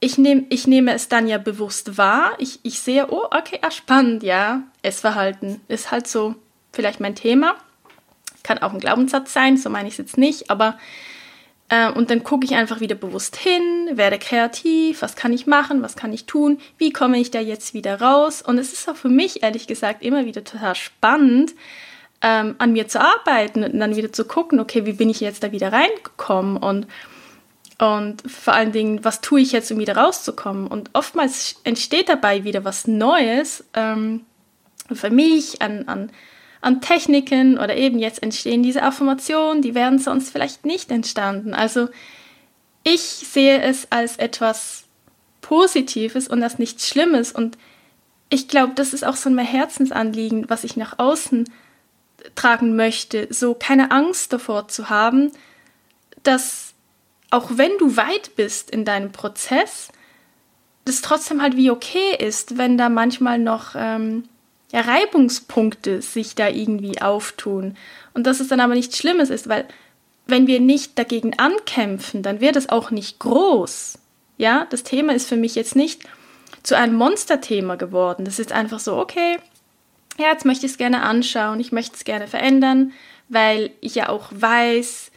ich, 0.00 0.18
nehm, 0.18 0.46
ich 0.48 0.66
nehme 0.66 0.92
es 0.94 1.08
dann 1.08 1.26
ja 1.26 1.38
bewusst 1.38 1.98
wahr. 1.98 2.32
Ich, 2.38 2.60
ich 2.62 2.80
sehe, 2.80 3.10
oh, 3.10 3.24
okay, 3.24 3.58
ah, 3.62 3.70
spannend, 3.70 4.22
ja. 4.22 4.62
Essverhalten 4.82 5.60
ist 5.68 5.90
halt 5.90 6.06
so 6.06 6.34
vielleicht 6.72 7.00
mein 7.00 7.14
Thema. 7.14 7.56
Kann 8.42 8.58
auch 8.58 8.72
ein 8.72 8.80
Glaubenssatz 8.80 9.32
sein, 9.32 9.56
so 9.56 9.70
meine 9.70 9.88
ich 9.88 9.94
es 9.94 9.98
jetzt 9.98 10.18
nicht, 10.18 10.50
aber 10.50 10.78
äh, 11.68 11.90
und 11.90 12.10
dann 12.10 12.22
gucke 12.22 12.44
ich 12.46 12.54
einfach 12.54 12.80
wieder 12.80 12.94
bewusst 12.94 13.36
hin, 13.36 13.62
werde 13.92 14.18
kreativ, 14.18 15.02
was 15.02 15.16
kann 15.16 15.32
ich 15.32 15.46
machen, 15.46 15.82
was 15.82 15.96
kann 15.96 16.12
ich 16.12 16.24
tun, 16.24 16.58
wie 16.78 16.92
komme 16.92 17.18
ich 17.18 17.30
da 17.30 17.40
jetzt 17.40 17.74
wieder 17.74 18.00
raus. 18.00 18.40
Und 18.40 18.58
es 18.58 18.72
ist 18.72 18.88
auch 18.88 18.96
für 18.96 19.08
mich, 19.08 19.42
ehrlich 19.42 19.66
gesagt, 19.66 20.02
immer 20.02 20.24
wieder 20.24 20.44
total 20.44 20.76
spannend, 20.76 21.54
ähm, 22.22 22.54
an 22.58 22.72
mir 22.72 22.88
zu 22.88 23.00
arbeiten 23.00 23.64
und 23.64 23.78
dann 23.78 23.96
wieder 23.96 24.12
zu 24.12 24.24
gucken, 24.24 24.60
okay, 24.60 24.86
wie 24.86 24.92
bin 24.92 25.10
ich 25.10 25.20
jetzt 25.20 25.42
da 25.42 25.52
wieder 25.52 25.72
reingekommen 25.72 26.56
und, 26.56 26.86
und 27.78 28.28
vor 28.28 28.54
allen 28.54 28.72
Dingen, 28.72 29.04
was 29.04 29.20
tue 29.20 29.40
ich 29.40 29.52
jetzt, 29.52 29.70
um 29.70 29.78
wieder 29.78 29.96
rauszukommen? 29.96 30.66
Und 30.66 30.90
oftmals 30.94 31.60
entsteht 31.62 32.08
dabei 32.08 32.42
wieder 32.42 32.64
was 32.64 32.88
Neues 32.88 33.64
ähm, 33.74 34.24
für 34.92 35.10
mich 35.10 35.62
an, 35.62 35.86
an, 35.86 36.10
an 36.60 36.80
Techniken 36.80 37.56
oder 37.56 37.76
eben 37.76 38.00
jetzt 38.00 38.22
entstehen 38.22 38.64
diese 38.64 38.82
Affirmationen, 38.82 39.62
die 39.62 39.76
wären 39.76 40.00
sonst 40.00 40.30
vielleicht 40.30 40.66
nicht 40.66 40.90
entstanden. 40.90 41.54
Also 41.54 41.88
ich 42.82 43.00
sehe 43.00 43.62
es 43.62 43.86
als 43.90 44.16
etwas 44.16 44.84
Positives 45.40 46.26
und 46.26 46.42
als 46.42 46.58
nichts 46.58 46.88
Schlimmes 46.88 47.30
und 47.30 47.58
ich 48.30 48.48
glaube, 48.48 48.74
das 48.74 48.92
ist 48.92 49.06
auch 49.06 49.16
so 49.16 49.30
ein 49.30 49.38
Herzensanliegen, 49.38 50.50
was 50.50 50.64
ich 50.64 50.76
nach 50.76 50.98
außen 50.98 51.48
tragen 52.34 52.76
möchte, 52.76 53.28
so 53.30 53.54
keine 53.54 53.90
Angst 53.90 54.32
davor 54.32 54.68
zu 54.68 54.90
haben, 54.90 55.32
dass 56.24 56.67
auch 57.30 57.50
wenn 57.54 57.76
du 57.78 57.96
weit 57.96 58.36
bist 58.36 58.70
in 58.70 58.84
deinem 58.84 59.12
Prozess, 59.12 59.88
das 60.84 61.02
trotzdem 61.02 61.42
halt 61.42 61.56
wie 61.56 61.70
okay 61.70 62.16
ist, 62.18 62.56
wenn 62.56 62.78
da 62.78 62.88
manchmal 62.88 63.38
noch 63.38 63.74
ähm, 63.76 64.24
Reibungspunkte 64.72 66.02
sich 66.02 66.34
da 66.34 66.48
irgendwie 66.48 67.00
auftun. 67.00 67.76
Und 68.14 68.26
dass 68.26 68.40
es 68.40 68.48
dann 68.48 68.60
aber 68.60 68.74
nichts 68.74 68.96
Schlimmes 68.96 69.30
ist, 69.30 69.48
weil 69.48 69.66
wenn 70.26 70.46
wir 70.46 70.60
nicht 70.60 70.98
dagegen 70.98 71.38
ankämpfen, 71.38 72.22
dann 72.22 72.40
wird 72.40 72.56
es 72.56 72.68
auch 72.68 72.90
nicht 72.90 73.18
groß. 73.18 73.98
Ja, 74.36 74.66
das 74.70 74.82
Thema 74.82 75.14
ist 75.14 75.28
für 75.28 75.36
mich 75.36 75.54
jetzt 75.54 75.74
nicht 75.76 76.02
zu 76.62 76.76
einem 76.76 76.94
Monsterthema 76.94 77.76
geworden. 77.76 78.24
Das 78.24 78.38
ist 78.38 78.52
einfach 78.52 78.78
so, 78.78 78.96
okay, 78.96 79.38
ja, 80.18 80.28
jetzt 80.28 80.44
möchte 80.44 80.66
ich 80.66 80.72
es 80.72 80.78
gerne 80.78 81.02
anschauen, 81.02 81.60
ich 81.60 81.72
möchte 81.72 81.96
es 81.96 82.04
gerne 82.04 82.26
verändern, 82.26 82.92
weil 83.28 83.70
ich 83.80 83.94
ja 83.94 84.08
auch 84.08 84.28
weiß, 84.30 85.07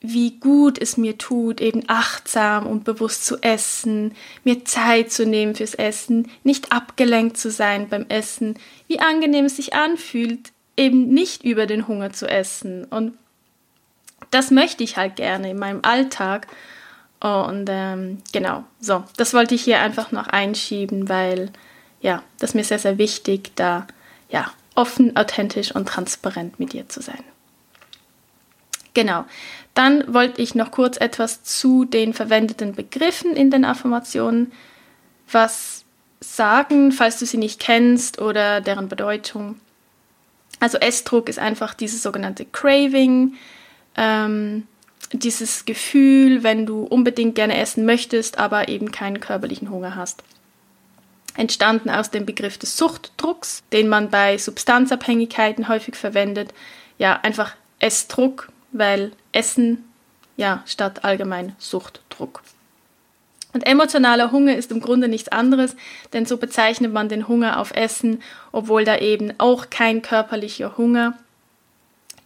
wie 0.00 0.38
gut 0.38 0.78
es 0.80 0.96
mir 0.96 1.18
tut, 1.18 1.60
eben 1.60 1.84
achtsam 1.86 2.66
und 2.66 2.84
bewusst 2.84 3.26
zu 3.26 3.36
essen, 3.42 4.14
mir 4.44 4.64
Zeit 4.64 5.12
zu 5.12 5.26
nehmen 5.26 5.54
fürs 5.54 5.74
Essen, 5.74 6.30
nicht 6.42 6.72
abgelenkt 6.72 7.36
zu 7.36 7.50
sein 7.50 7.88
beim 7.88 8.06
Essen, 8.08 8.58
wie 8.88 9.00
angenehm 9.00 9.44
es 9.44 9.56
sich 9.56 9.74
anfühlt, 9.74 10.52
eben 10.76 11.08
nicht 11.08 11.44
über 11.44 11.66
den 11.66 11.86
Hunger 11.86 12.12
zu 12.12 12.26
essen. 12.26 12.84
Und 12.84 13.12
das 14.30 14.50
möchte 14.50 14.82
ich 14.82 14.96
halt 14.96 15.16
gerne 15.16 15.50
in 15.50 15.58
meinem 15.58 15.80
Alltag. 15.82 16.46
Und 17.20 17.66
ähm, 17.68 18.22
genau, 18.32 18.64
so, 18.80 19.04
das 19.18 19.34
wollte 19.34 19.54
ich 19.54 19.62
hier 19.62 19.80
einfach 19.80 20.12
noch 20.12 20.28
einschieben, 20.28 21.10
weil 21.10 21.50
ja, 22.00 22.22
das 22.38 22.50
ist 22.50 22.54
mir 22.54 22.64
sehr, 22.64 22.78
sehr 22.78 22.96
wichtig, 22.96 23.52
da 23.56 23.86
ja, 24.30 24.50
offen, 24.74 25.16
authentisch 25.16 25.74
und 25.74 25.86
transparent 25.86 26.58
mit 26.58 26.72
dir 26.72 26.88
zu 26.88 27.02
sein. 27.02 27.22
Genau. 28.94 29.24
Dann 29.74 30.12
wollte 30.12 30.42
ich 30.42 30.54
noch 30.54 30.70
kurz 30.70 30.96
etwas 30.96 31.42
zu 31.42 31.84
den 31.84 32.12
verwendeten 32.12 32.74
Begriffen 32.74 33.36
in 33.36 33.50
den 33.50 33.64
Affirmationen 33.64 34.52
was 35.32 35.84
sagen, 36.18 36.90
falls 36.90 37.18
du 37.20 37.26
sie 37.26 37.38
nicht 37.38 37.60
kennst 37.60 38.20
oder 38.20 38.60
deren 38.60 38.88
Bedeutung. 38.88 39.60
Also 40.58 40.76
Essdruck 40.78 41.28
ist 41.28 41.38
einfach 41.38 41.72
dieses 41.72 42.02
sogenannte 42.02 42.44
Craving, 42.44 43.34
ähm, 43.96 44.66
dieses 45.12 45.64
Gefühl, 45.64 46.42
wenn 46.42 46.66
du 46.66 46.82
unbedingt 46.82 47.36
gerne 47.36 47.56
essen 47.56 47.86
möchtest, 47.86 48.38
aber 48.38 48.68
eben 48.68 48.90
keinen 48.90 49.20
körperlichen 49.20 49.70
Hunger 49.70 49.94
hast 49.94 50.22
entstanden 51.36 51.90
aus 51.90 52.10
dem 52.10 52.26
Begriff 52.26 52.58
des 52.58 52.76
Suchtdrucks, 52.76 53.62
den 53.72 53.88
man 53.88 54.10
bei 54.10 54.36
Substanzabhängigkeiten 54.38 55.68
häufig 55.68 55.96
verwendet. 55.96 56.52
Ja, 56.98 57.20
einfach 57.22 57.54
Essdruck, 57.78 58.48
weil 58.72 59.12
Essen 59.32 59.84
ja 60.36 60.62
statt 60.66 61.04
allgemein 61.04 61.54
Suchtdruck. 61.58 62.42
Und 63.52 63.66
emotionaler 63.66 64.30
Hunger 64.30 64.56
ist 64.56 64.70
im 64.70 64.80
Grunde 64.80 65.08
nichts 65.08 65.28
anderes, 65.28 65.74
denn 66.12 66.24
so 66.24 66.36
bezeichnet 66.36 66.92
man 66.92 67.08
den 67.08 67.26
Hunger 67.26 67.58
auf 67.58 67.72
Essen, 67.72 68.22
obwohl 68.52 68.84
da 68.84 68.98
eben 68.98 69.32
auch 69.38 69.70
kein 69.70 70.02
körperlicher 70.02 70.76
Hunger 70.76 71.14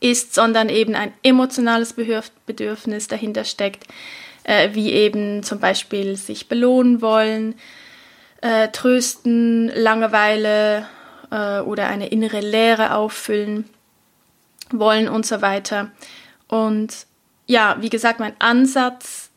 ist, 0.01 0.35
sondern 0.35 0.69
eben 0.69 0.95
ein 0.95 1.15
emotionales 1.23 1.95
Bedürfnis 1.95 3.09
dahinter 3.09 3.45
steckt, 3.45 3.87
äh, 4.43 4.71
wie 4.75 4.93
eben 4.93 5.43
zum 5.43 5.61
Beispiel 5.61 6.17
sich 6.17 6.49
belohnen 6.49 7.01
wollen, 7.01 7.55
äh, 8.43 8.69
trösten, 8.69 9.69
Langeweile 9.69 10.87
äh, 11.31 11.61
oder 11.61 11.87
eine 11.87 12.09
innere 12.09 12.41
Leere 12.41 12.95
auffüllen 12.95 13.65
wollen 14.71 15.09
und 15.09 15.25
so 15.25 15.41
weiter. 15.41 15.91
Und 16.49 17.07
ja, 17.47 17.77
wie 17.81 17.91
gesagt, 17.91 18.21
mein 18.21 18.39
Ansatz 18.41 19.31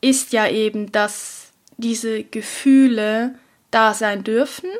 ist 0.00 0.32
ja 0.32 0.48
eben, 0.48 0.92
dass 0.92 1.52
diese 1.76 2.24
Gefühle 2.24 3.34
da 3.70 3.94
sein 3.94 4.24
dürfen 4.24 4.70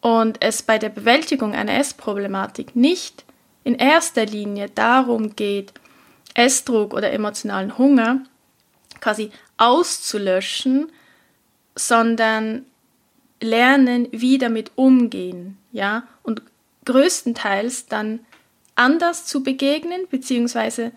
und 0.00 0.42
es 0.42 0.62
bei 0.62 0.78
der 0.78 0.88
Bewältigung 0.88 1.54
einer 1.54 1.78
Essproblematik 1.78 2.74
nicht 2.74 3.24
in 3.64 3.74
erster 3.74 4.24
Linie 4.26 4.70
darum 4.70 5.36
geht, 5.36 5.72
Essdruck 6.34 6.94
oder 6.94 7.12
emotionalen 7.12 7.76
Hunger 7.76 8.22
quasi 9.00 9.30
auszulöschen, 9.56 10.90
sondern 11.74 12.64
lernen, 13.40 14.08
wie 14.12 14.38
damit 14.38 14.72
umgehen, 14.76 15.58
ja, 15.72 16.04
und 16.22 16.42
größtenteils 16.84 17.86
dann 17.86 18.20
anders 18.80 19.26
zu 19.26 19.42
begegnen, 19.42 20.06
beziehungsweise 20.10 20.92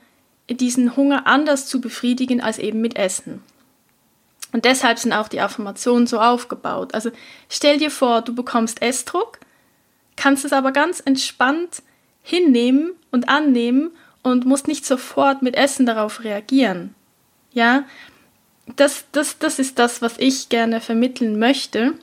diesen 0.50 0.96
Hunger 0.96 1.28
anders 1.28 1.68
zu 1.68 1.82
befriedigen 1.82 2.42
als 2.42 2.58
eben 2.58 2.82
mit 2.82 2.96
Essen. 2.96 3.44
Und 4.52 4.66
deshalb 4.66 5.00
sind 5.00 5.13
auch 5.13 5.28
die 5.28 5.42
Affirmationen 5.42 6.08
so 6.08 6.20
aufgebaut. 6.20 6.94
Also 6.94 7.12
stell 7.50 7.78
dir 7.78 7.92
vor, 7.92 8.22
du 8.22 8.34
bekommst 8.34 8.82
Essdruck, 8.82 9.40
kannst 10.16 10.46
es 10.46 10.54
aber 10.54 10.72
ganz 10.72 11.00
entspannt 11.00 11.82
hinnehmen 12.22 12.92
und 13.12 13.30
annehmen 13.30 13.92
und 14.22 14.46
musst 14.46 14.68
nicht 14.68 14.86
sofort 14.86 15.42
mit 15.42 15.56
Essen 15.56 15.86
darauf 15.86 16.24
reagieren. 16.24 16.96
Ja, 17.52 17.84
das, 18.75 19.06
das, 19.12 19.40
das 19.40 19.60
ist 19.60 19.78
das, 19.78 20.02
was 20.02 20.18
ich 20.18 20.50
gerne 20.50 20.80
vermitteln 20.80 21.38
möchte. 21.38 21.94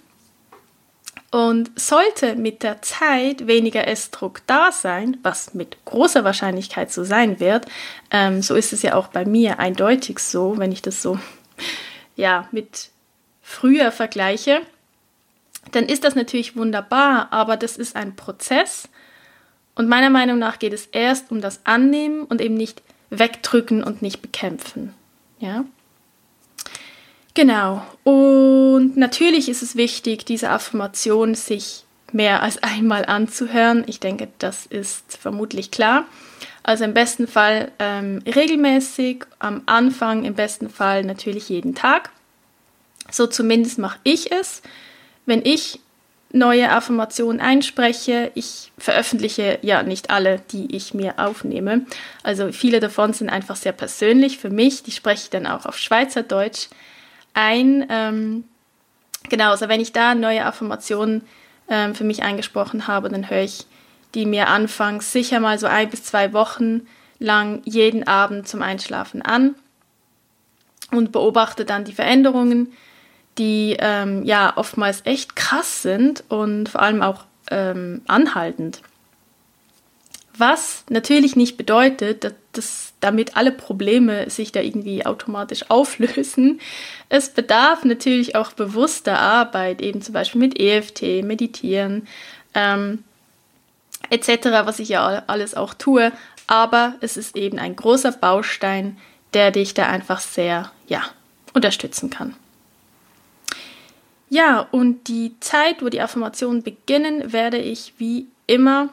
Und 1.30 1.70
sollte 1.78 2.34
mit 2.34 2.64
der 2.64 2.82
Zeit 2.82 3.46
weniger 3.46 3.86
Essdruck 3.86 4.42
da 4.48 4.72
sein, 4.72 5.16
was 5.22 5.54
mit 5.54 5.84
großer 5.84 6.24
Wahrscheinlichkeit 6.24 6.90
so 6.90 7.04
sein 7.04 7.38
wird, 7.38 7.66
ähm, 8.10 8.42
so 8.42 8.56
ist 8.56 8.72
es 8.72 8.82
ja 8.82 8.96
auch 8.96 9.08
bei 9.08 9.24
mir 9.24 9.60
eindeutig 9.60 10.18
so, 10.18 10.58
wenn 10.58 10.72
ich 10.72 10.82
das 10.82 11.02
so 11.02 11.20
ja 12.16 12.48
mit 12.50 12.88
früher 13.42 13.92
vergleiche, 13.92 14.62
dann 15.70 15.84
ist 15.84 16.02
das 16.02 16.16
natürlich 16.16 16.56
wunderbar, 16.56 17.32
aber 17.32 17.56
das 17.56 17.76
ist 17.76 17.94
ein 17.94 18.16
Prozess. 18.16 18.88
Und 19.76 19.88
meiner 19.88 20.10
Meinung 20.10 20.38
nach 20.38 20.58
geht 20.58 20.72
es 20.72 20.86
erst 20.86 21.30
um 21.30 21.40
das 21.40 21.60
Annehmen 21.64 22.24
und 22.24 22.40
eben 22.40 22.54
nicht 22.54 22.82
wegdrücken 23.10 23.84
und 23.84 24.02
nicht 24.02 24.20
bekämpfen. 24.20 24.94
Ja. 25.38 25.64
Genau. 27.34 27.82
Und 28.04 28.96
natürlich 28.96 29.48
ist 29.48 29.62
es 29.62 29.76
wichtig, 29.76 30.24
diese 30.24 30.50
Affirmation 30.50 31.34
sich 31.34 31.84
mehr 32.12 32.42
als 32.42 32.62
einmal 32.62 33.04
anzuhören. 33.06 33.84
Ich 33.86 34.00
denke, 34.00 34.28
das 34.38 34.66
ist 34.66 35.16
vermutlich 35.16 35.70
klar. 35.70 36.06
Also 36.62 36.84
im 36.84 36.94
besten 36.94 37.26
Fall 37.26 37.70
ähm, 37.78 38.22
regelmäßig, 38.26 39.24
am 39.38 39.62
Anfang 39.66 40.24
im 40.24 40.34
besten 40.34 40.68
Fall 40.68 41.04
natürlich 41.04 41.48
jeden 41.48 41.74
Tag. 41.74 42.10
So 43.10 43.26
zumindest 43.26 43.78
mache 43.78 43.98
ich 44.02 44.32
es. 44.32 44.62
Wenn 45.24 45.44
ich 45.44 45.80
neue 46.32 46.70
Affirmationen 46.70 47.40
einspreche, 47.40 48.30
ich 48.34 48.72
veröffentliche 48.78 49.58
ja 49.62 49.82
nicht 49.82 50.10
alle, 50.10 50.40
die 50.52 50.74
ich 50.76 50.94
mir 50.94 51.18
aufnehme. 51.18 51.86
Also 52.22 52.52
viele 52.52 52.80
davon 52.80 53.12
sind 53.12 53.30
einfach 53.30 53.56
sehr 53.56 53.72
persönlich 53.72 54.38
für 54.38 54.50
mich. 54.50 54.82
Die 54.82 54.92
spreche 54.92 55.24
ich 55.24 55.30
dann 55.30 55.46
auch 55.46 55.66
auf 55.66 55.78
Schweizerdeutsch 55.78 56.68
ein. 57.34 57.86
Ähm, 57.88 58.44
genau, 59.28 59.50
also 59.50 59.68
wenn 59.68 59.80
ich 59.80 59.92
da 59.92 60.14
neue 60.14 60.44
Affirmationen 60.44 61.22
ähm, 61.68 61.94
für 61.94 62.04
mich 62.04 62.22
eingesprochen 62.22 62.86
habe, 62.86 63.08
dann 63.08 63.30
höre 63.30 63.42
ich 63.42 63.66
die 64.14 64.26
mir 64.26 64.48
anfangs 64.48 65.12
sicher 65.12 65.40
mal 65.40 65.58
so 65.58 65.66
ein 65.66 65.88
bis 65.88 66.04
zwei 66.04 66.32
Wochen 66.32 66.86
lang 67.18 67.62
jeden 67.64 68.06
Abend 68.06 68.48
zum 68.48 68.62
Einschlafen 68.62 69.22
an 69.22 69.54
und 70.90 71.12
beobachte 71.12 71.64
dann 71.64 71.84
die 71.84 71.92
Veränderungen, 71.92 72.72
die 73.38 73.76
ähm, 73.78 74.24
ja 74.24 74.56
oftmals 74.56 75.02
echt 75.04 75.36
krass 75.36 75.82
sind 75.82 76.24
und 76.28 76.68
vor 76.68 76.82
allem 76.82 77.02
auch 77.02 77.24
ähm, 77.50 78.02
anhaltend. 78.08 78.82
Was 80.36 80.84
natürlich 80.88 81.36
nicht 81.36 81.56
bedeutet, 81.56 82.24
dass, 82.24 82.34
dass 82.52 82.89
damit 83.00 83.36
alle 83.36 83.52
Probleme 83.52 84.28
sich 84.30 84.52
da 84.52 84.60
irgendwie 84.60 85.04
automatisch 85.04 85.70
auflösen. 85.70 86.60
Es 87.08 87.30
bedarf 87.30 87.84
natürlich 87.84 88.36
auch 88.36 88.52
bewusster 88.52 89.18
Arbeit, 89.18 89.82
eben 89.82 90.02
zum 90.02 90.14
Beispiel 90.14 90.40
mit 90.40 90.60
EFT, 90.60 91.24
Meditieren 91.24 92.06
ähm, 92.54 93.02
etc., 94.10 94.46
was 94.64 94.78
ich 94.78 94.90
ja 94.90 95.22
alles 95.26 95.54
auch 95.54 95.74
tue. 95.74 96.12
Aber 96.46 96.94
es 97.00 97.16
ist 97.16 97.36
eben 97.36 97.58
ein 97.58 97.76
großer 97.76 98.12
Baustein, 98.12 98.98
der 99.34 99.50
dich 99.50 99.74
da 99.74 99.86
einfach 99.86 100.20
sehr 100.20 100.72
ja, 100.88 101.02
unterstützen 101.54 102.10
kann. 102.10 102.34
Ja, 104.28 104.66
und 104.70 105.08
die 105.08 105.34
Zeit, 105.40 105.82
wo 105.82 105.88
die 105.88 106.00
Affirmationen 106.00 106.62
beginnen, 106.62 107.32
werde 107.32 107.58
ich 107.58 107.94
wie 107.98 108.28
immer 108.46 108.90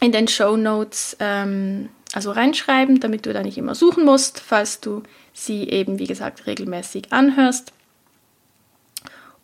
in 0.00 0.12
den 0.12 0.28
Show 0.28 0.56
Notes 0.56 1.16
ähm, 1.20 1.90
also 2.12 2.32
reinschreiben, 2.32 3.00
damit 3.00 3.26
du 3.26 3.32
da 3.32 3.42
nicht 3.42 3.58
immer 3.58 3.74
suchen 3.74 4.04
musst, 4.04 4.40
falls 4.40 4.80
du 4.80 5.02
sie 5.32 5.68
eben, 5.68 5.98
wie 5.98 6.06
gesagt, 6.06 6.46
regelmäßig 6.46 7.12
anhörst. 7.12 7.72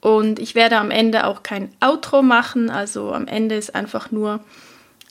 Und 0.01 0.39
ich 0.39 0.55
werde 0.55 0.79
am 0.79 0.91
Ende 0.91 1.27
auch 1.27 1.43
kein 1.43 1.71
Outro 1.81 2.23
machen, 2.23 2.71
also 2.71 3.13
am 3.13 3.27
Ende 3.27 3.57
ist 3.57 3.75
einfach 3.75 4.11
nur, 4.11 4.41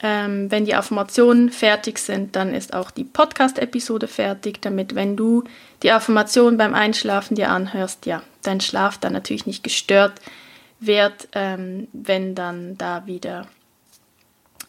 ähm, 0.01 0.51
wenn 0.51 0.65
die 0.65 0.75
Affirmationen 0.75 1.49
fertig 1.49 1.99
sind, 1.99 2.35
dann 2.35 2.53
ist 2.53 2.73
auch 2.73 2.91
die 2.91 3.05
Podcast-Episode 3.05 4.07
fertig, 4.07 4.61
damit 4.61 4.93
wenn 4.93 5.15
du 5.15 5.43
die 5.83 5.91
Affirmation 5.91 6.57
beim 6.57 6.73
Einschlafen 6.73 7.35
dir 7.35 7.49
anhörst, 7.49 8.05
ja, 8.05 8.21
dein 8.43 8.61
Schlaf 8.61 8.97
dann 8.97 9.13
natürlich 9.13 9.45
nicht 9.45 9.63
gestört 9.63 10.13
wird, 10.79 11.29
ähm, 11.33 11.87
wenn 11.93 12.35
dann 12.35 12.77
da 12.77 13.05
wieder 13.05 13.47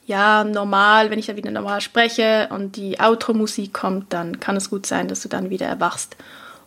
ja, 0.06 0.44
normal, 0.44 1.10
wenn 1.10 1.18
ich 1.18 1.26
da 1.26 1.36
wieder 1.36 1.50
normal 1.50 1.80
spreche 1.80 2.48
und 2.50 2.76
die 2.76 3.00
Outro-Musik 3.00 3.72
kommt, 3.72 4.12
dann 4.12 4.38
kann 4.38 4.56
es 4.56 4.70
gut 4.70 4.86
sein, 4.86 5.08
dass 5.08 5.22
du 5.22 5.28
dann 5.28 5.50
wieder 5.50 5.66
erwachst. 5.66 6.16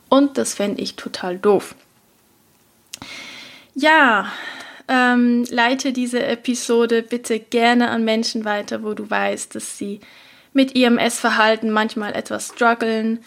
Und 0.10 0.38
das 0.38 0.54
fände 0.54 0.82
ich 0.82 0.97
total 0.97 1.38
doof. 1.38 1.73
Ja, 3.75 4.30
ähm, 4.89 5.45
leite 5.49 5.93
diese 5.93 6.21
Episode 6.21 7.02
bitte 7.02 7.39
gerne 7.39 7.89
an 7.91 8.04
Menschen 8.04 8.43
weiter, 8.43 8.84
wo 8.84 8.93
du 8.93 9.10
weißt, 9.10 9.56
dass 9.56 9.78
sie 9.78 10.02
mit 10.52 10.75
ihrem 10.75 10.97
Essverhalten 10.97 11.71
manchmal 11.71 12.15
etwas 12.15 12.47
strugglen 12.47 13.19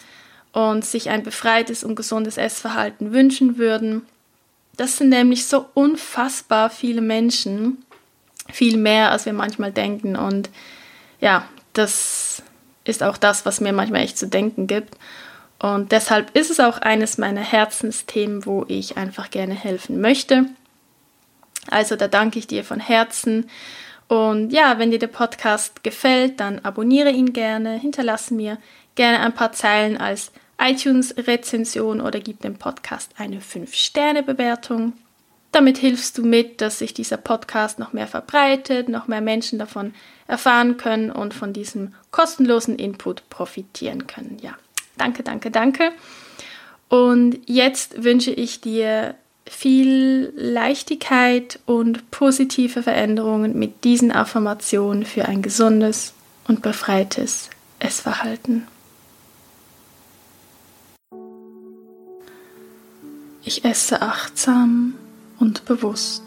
und 0.51 0.85
sich 0.85 1.09
ein 1.09 1.23
befreites 1.23 1.83
und 1.83 1.95
gesundes 1.95 2.37
Essverhalten 2.37 3.13
wünschen 3.13 3.57
würden. 3.57 4.03
Das 4.77 4.97
sind 4.97 5.09
nämlich 5.09 5.47
so 5.47 5.65
unfassbar 5.73 6.69
viele 6.69 7.01
Menschen 7.01 7.83
viel 8.51 8.77
mehr, 8.77 9.11
als 9.11 9.25
wir 9.25 9.33
manchmal 9.33 9.71
denken. 9.71 10.15
Und 10.15 10.49
ja, 11.19 11.45
das 11.73 12.43
ist 12.83 13.03
auch 13.03 13.17
das, 13.17 13.45
was 13.45 13.61
mir 13.61 13.73
manchmal 13.73 14.01
echt 14.01 14.17
zu 14.17 14.27
denken 14.27 14.67
gibt. 14.67 14.95
Und 15.59 15.91
deshalb 15.91 16.35
ist 16.35 16.51
es 16.51 16.59
auch 16.59 16.79
eines 16.79 17.17
meiner 17.17 17.41
Herzensthemen, 17.41 18.45
wo 18.45 18.65
ich 18.67 18.97
einfach 18.97 19.31
gerne 19.31 19.53
helfen 19.53 20.01
möchte. 20.01 20.45
Also 21.69 21.95
da 21.95 22.07
danke 22.07 22.39
ich 22.39 22.47
dir 22.47 22.63
von 22.65 22.81
Herzen. 22.81 23.49
Und 24.09 24.51
ja, 24.51 24.77
wenn 24.79 24.91
dir 24.91 24.99
der 24.99 25.07
Podcast 25.07 25.83
gefällt, 25.83 26.39
dann 26.39 26.59
abonniere 26.59 27.11
ihn 27.11 27.31
gerne, 27.31 27.77
hinterlasse 27.77 28.33
mir 28.33 28.57
gerne 28.95 29.21
ein 29.21 29.33
paar 29.33 29.53
Zeilen 29.53 29.97
als 29.97 30.31
iTunes-Rezension 30.59 32.01
oder 32.01 32.19
gib 32.19 32.41
dem 32.41 32.55
Podcast 32.55 33.11
eine 33.17 33.39
5-Sterne-Bewertung. 33.39 34.93
Damit 35.53 35.77
hilfst 35.77 36.17
du 36.17 36.23
mit, 36.23 36.61
dass 36.61 36.79
sich 36.79 36.95
dieser 36.95 37.17
Podcast 37.17 37.77
noch 37.77 37.93
mehr 37.93 38.07
verbreitet, 38.07 38.89
noch 38.89 39.07
mehr 39.07 39.21
Menschen 39.21 39.59
davon 39.59 39.93
erfahren 40.27 40.77
können 40.77 41.11
und 41.11 41.35
von 41.35 41.53
diesem 41.53 41.93
kostenlosen 42.09 42.75
Input 42.75 43.29
profitieren 43.29 44.07
können. 44.07 44.39
Ja, 44.41 44.57
danke, 44.97 45.21
danke, 45.21 45.51
danke. 45.51 45.91
Und 46.89 47.39
jetzt 47.45 48.03
wünsche 48.03 48.31
ich 48.31 48.61
dir 48.61 49.13
viel 49.45 50.33
Leichtigkeit 50.35 51.59
und 51.67 52.09
positive 52.09 52.81
Veränderungen 52.81 53.57
mit 53.57 53.83
diesen 53.83 54.11
Affirmationen 54.11 55.05
für 55.05 55.25
ein 55.25 55.43
gesundes 55.43 56.13
und 56.47 56.63
befreites 56.63 57.51
Essverhalten. 57.77 58.67
Ich 63.43 63.63
esse 63.65 64.01
achtsam 64.01 64.95
und 65.43 65.65
bewusst. 65.65 66.23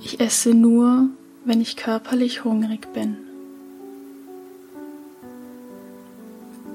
Ich 0.00 0.20
esse 0.20 0.52
nur, 0.52 1.08
wenn 1.46 1.62
ich 1.62 1.76
körperlich 1.76 2.44
hungrig 2.44 2.92
bin. 2.92 3.16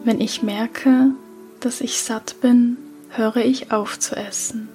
Wenn 0.04 0.20
ich 0.20 0.42
merke, 0.42 1.12
dass 1.60 1.80
ich 1.80 2.02
satt 2.02 2.42
bin, 2.42 2.78
höre 3.10 3.46
ich 3.46 3.72
auf 3.72 4.00
zu 4.00 4.16
essen. 4.16 4.68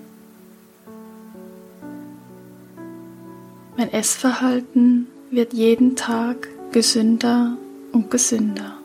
Mein 3.77 3.93
Essverhalten 3.93 5.09
wird 5.33 5.53
jeden 5.53 5.97
Tag 5.97 6.49
gesünder 6.71 7.57
und 7.91 8.09
gesünder. 8.09 8.77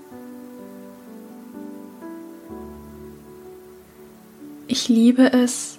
Ich 4.65 4.89
liebe 4.89 5.31
es, 5.31 5.77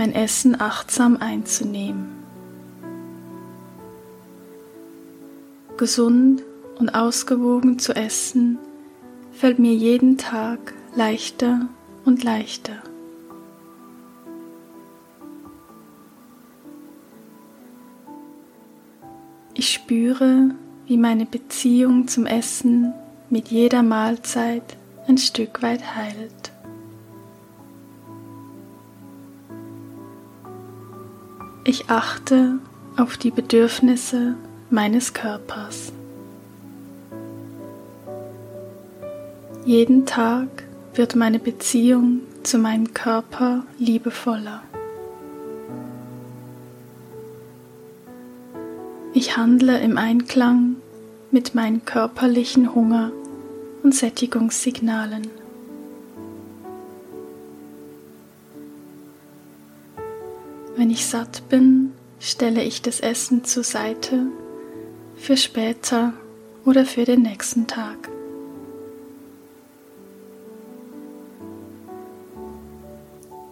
mein 0.00 0.14
Essen 0.14 0.58
achtsam 0.58 1.18
einzunehmen. 1.18 2.08
Gesund 5.76 6.42
und 6.78 6.94
ausgewogen 6.94 7.78
zu 7.78 7.94
essen 7.94 8.58
fällt 9.30 9.58
mir 9.58 9.74
jeden 9.74 10.16
Tag 10.16 10.72
leichter 10.94 11.68
und 12.06 12.24
leichter. 12.24 12.76
Ich 19.52 19.70
spüre, 19.70 20.54
wie 20.86 20.96
meine 20.96 21.26
Beziehung 21.26 22.08
zum 22.08 22.24
Essen 22.24 22.94
mit 23.28 23.48
jeder 23.48 23.82
Mahlzeit 23.82 24.78
ein 25.06 25.18
Stück 25.18 25.60
weit 25.60 25.94
heilt. 25.94 26.49
Ich 31.72 31.88
achte 31.88 32.58
auf 32.96 33.16
die 33.16 33.30
Bedürfnisse 33.30 34.34
meines 34.70 35.14
Körpers. 35.14 35.92
Jeden 39.64 40.04
Tag 40.04 40.48
wird 40.94 41.14
meine 41.14 41.38
Beziehung 41.38 42.22
zu 42.42 42.58
meinem 42.58 42.92
Körper 42.92 43.62
liebevoller. 43.78 44.64
Ich 49.14 49.36
handle 49.36 49.78
im 49.78 49.96
Einklang 49.96 50.74
mit 51.30 51.54
meinen 51.54 51.84
körperlichen 51.84 52.74
Hunger- 52.74 53.12
und 53.84 53.94
Sättigungssignalen. 53.94 55.39
Wenn 60.90 60.96
ich 60.96 61.06
satt 61.06 61.48
bin, 61.48 61.92
stelle 62.18 62.64
ich 62.64 62.82
das 62.82 62.98
Essen 62.98 63.44
zur 63.44 63.62
Seite 63.62 64.26
für 65.14 65.36
später 65.36 66.14
oder 66.64 66.84
für 66.84 67.04
den 67.04 67.22
nächsten 67.22 67.68
Tag. 67.68 68.08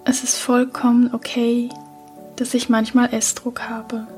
Es 0.05 0.25
ist 0.25 0.39
vollkommen 0.39 1.15
okay, 1.15 1.69
dass 2.35 2.55
ich 2.55 2.69
manchmal 2.69 3.15
Essdruck 3.15 3.69
habe. 3.69 4.09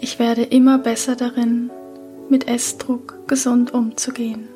Ich 0.00 0.18
werde 0.18 0.44
immer 0.44 0.78
besser 0.78 1.16
darin, 1.16 1.70
mit 2.30 2.48
Essdruck 2.48 3.28
gesund 3.28 3.74
umzugehen. 3.74 4.48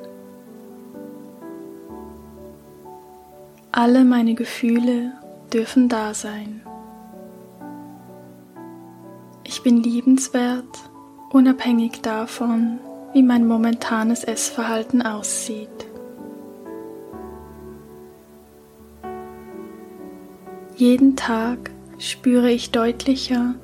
Alle 3.82 4.04
meine 4.04 4.34
Gefühle 4.34 5.12
dürfen 5.54 5.88
da 5.88 6.12
sein. 6.12 6.60
Ich 9.42 9.62
bin 9.62 9.82
liebenswert, 9.82 10.90
unabhängig 11.32 12.02
davon, 12.02 12.78
wie 13.14 13.22
mein 13.22 13.46
momentanes 13.48 14.22
Essverhalten 14.22 15.00
aussieht. 15.00 15.86
Jeden 20.76 21.16
Tag 21.16 21.70
spüre 21.96 22.50
ich 22.50 22.72
deutlicher, 22.72 23.54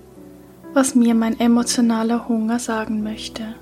was 0.72 0.94
mir 0.94 1.14
mein 1.14 1.38
emotionaler 1.38 2.26
Hunger 2.26 2.58
sagen 2.58 3.02
möchte. 3.02 3.54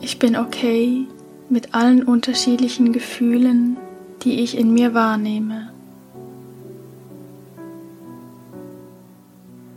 Ich 0.00 0.18
bin 0.18 0.34
okay 0.34 1.06
mit 1.48 1.74
allen 1.74 2.02
unterschiedlichen 2.02 2.92
Gefühlen, 2.92 3.76
die 4.22 4.40
ich 4.40 4.56
in 4.56 4.72
mir 4.72 4.94
wahrnehme. 4.94 5.72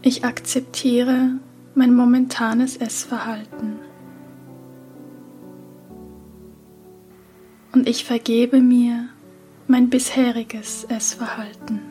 Ich 0.02 0.24
akzeptiere 0.24 1.32
mein 1.76 1.94
momentanes 1.94 2.78
Essverhalten. 2.78 3.80
Und 7.74 7.88
ich 7.88 8.06
vergebe 8.06 8.62
mir 8.62 9.10
mein 9.68 9.90
bisheriges 9.90 10.86
Essverhalten. 10.86 11.82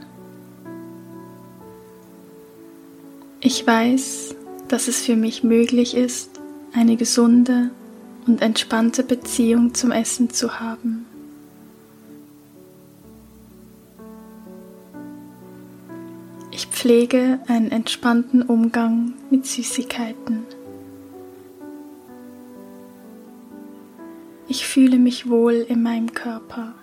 Ich 3.41 3.65
weiß, 3.65 4.35
dass 4.67 4.89
es 4.89 5.03
für 5.03 5.15
mich 5.15 5.45
möglich 5.45 5.97
ist, 5.97 6.41
eine 6.75 6.97
gesunde 6.97 7.71
und 8.29 8.43
entspannte 8.43 9.03
Beziehung 9.03 9.73
zum 9.73 9.91
Essen 9.91 10.31
zu 10.31 10.61
haben. 10.61 11.07
Ich 16.51 16.67
pflege 16.67 17.41
einen 17.49 17.71
entspannten 17.71 18.43
Umgang 18.43 19.15
mit 19.31 19.47
Süßigkeiten. 19.47 20.45
Ich 24.47 24.67
fühle 24.67 24.99
mich 24.99 25.29
wohl 25.29 25.67
in 25.69 25.83
meinem 25.83 26.13
Körper. 26.13 26.75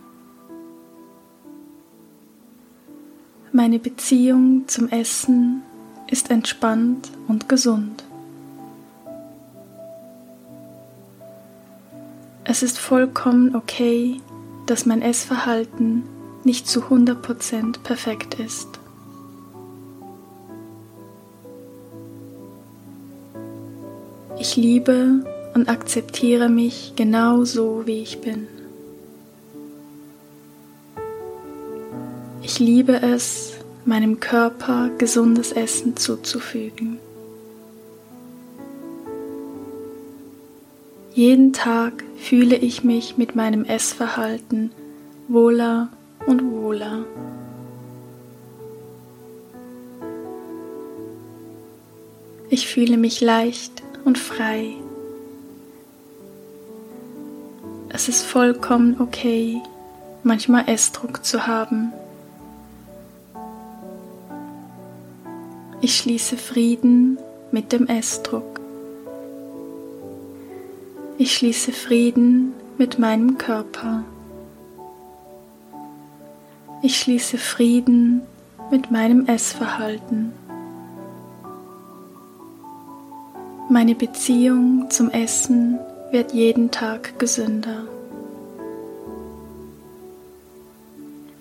Meine 3.51 3.79
Beziehung 3.79 4.67
zum 4.67 4.89
Essen 4.89 5.61
ist 6.09 6.31
entspannt 6.31 7.11
und 7.27 7.47
gesund. 7.47 8.04
Es 12.47 12.61
ist 12.61 12.77
vollkommen 12.77 13.55
okay, 13.55 14.21
dass 14.67 14.85
mein 14.85 15.01
Essverhalten 15.01 16.03
nicht 16.43 16.67
zu 16.67 16.81
100% 16.81 17.79
perfekt 17.79 18.35
ist. 18.35 18.67
Ich 24.37 24.55
liebe 24.55 25.25
und 25.55 25.69
akzeptiere 25.69 26.47
mich 26.47 26.93
genau 26.95 27.45
so, 27.45 27.87
wie 27.87 28.03
ich 28.03 28.21
bin. 28.21 28.47
Ich 32.43 32.59
liebe 32.59 33.01
es, 33.01 33.53
meinem 33.85 34.19
Körper 34.19 34.91
gesundes 34.99 35.51
Essen 35.51 35.97
zuzufügen. 35.97 36.99
Jeden 41.15 41.53
Tag 41.53 42.03
fühle 42.17 42.57
ich 42.57 42.83
mich 42.83 43.15
mit 43.15 43.37
meinem 43.37 43.63
Essverhalten 43.63 44.71
wohler 45.29 45.87
und 46.27 46.51
wohler. 46.51 47.05
Ich 52.49 52.67
fühle 52.67 52.97
mich 52.97 53.21
leicht 53.21 53.81
und 54.03 54.17
frei. 54.17 54.73
Es 57.87 58.09
ist 58.09 58.23
vollkommen 58.25 58.99
okay, 58.99 59.61
manchmal 60.23 60.67
Essdruck 60.67 61.23
zu 61.23 61.47
haben. 61.47 61.93
Ich 65.79 65.95
schließe 65.95 66.35
Frieden 66.35 67.17
mit 67.53 67.71
dem 67.71 67.87
Essdruck. 67.87 68.64
Ich 71.17 71.33
schließe 71.33 71.71
Frieden 71.71 72.51
mit 72.77 72.99
meinem 72.99 73.37
Körper. 73.37 74.03
Ich 76.81 76.99
schließe 76.99 77.37
Frieden 77.37 78.21
mit 78.69 78.91
meinem 78.91 79.25
Essverhalten. 79.25 80.33
Meine 83.69 83.95
Beziehung 83.95 84.87
zum 84.89 85.09
Essen 85.09 85.79
wird 86.11 86.33
jeden 86.33 86.69
Tag 86.71 87.17
gesünder. 87.17 87.85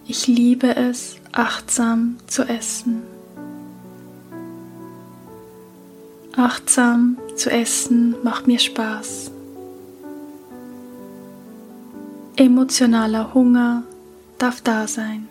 Ich 0.06 0.28
liebe 0.28 0.76
es, 0.76 1.16
achtsam 1.32 2.16
zu 2.28 2.44
essen. 2.44 3.02
Achtsam 6.36 7.18
zu 7.34 7.50
essen 7.50 8.14
macht 8.22 8.46
mir 8.46 8.60
Spaß. 8.60 9.33
Emotionaler 12.36 13.32
Hunger 13.32 13.84
darf 14.38 14.60
da 14.60 14.88
sein. 14.88 15.28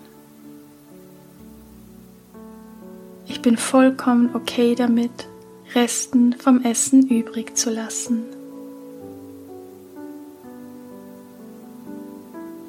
Ich 3.27 3.41
bin 3.41 3.57
vollkommen 3.57 4.29
okay 4.33 4.73
damit, 4.73 5.27
Resten 5.75 6.31
vom 6.33 6.63
Essen 6.63 7.07
übrig 7.07 7.57
zu 7.57 7.71
lassen. 7.71 8.23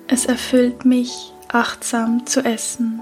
Es 0.08 0.26
erfüllt 0.26 0.84
mich, 0.84 1.32
achtsam 1.48 2.26
zu 2.26 2.44
essen. 2.44 3.00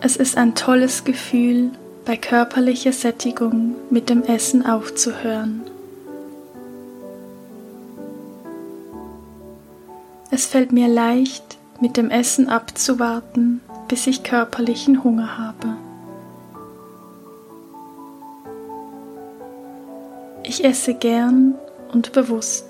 Es 0.00 0.16
ist 0.16 0.36
ein 0.36 0.54
tolles 0.54 1.02
Gefühl, 1.04 1.70
bei 2.04 2.16
körperlicher 2.16 2.92
Sättigung 2.92 3.74
mit 3.90 4.08
dem 4.08 4.22
Essen 4.22 4.64
aufzuhören. 4.64 5.69
Es 10.40 10.46
fällt 10.46 10.72
mir 10.72 10.88
leicht, 10.88 11.58
mit 11.82 11.98
dem 11.98 12.08
Essen 12.08 12.48
abzuwarten, 12.48 13.60
bis 13.88 14.06
ich 14.06 14.22
körperlichen 14.22 15.04
Hunger 15.04 15.36
habe. 15.36 15.76
Ich 20.42 20.64
esse 20.64 20.94
gern 20.94 21.56
und 21.92 22.12
bewusst. 22.12 22.64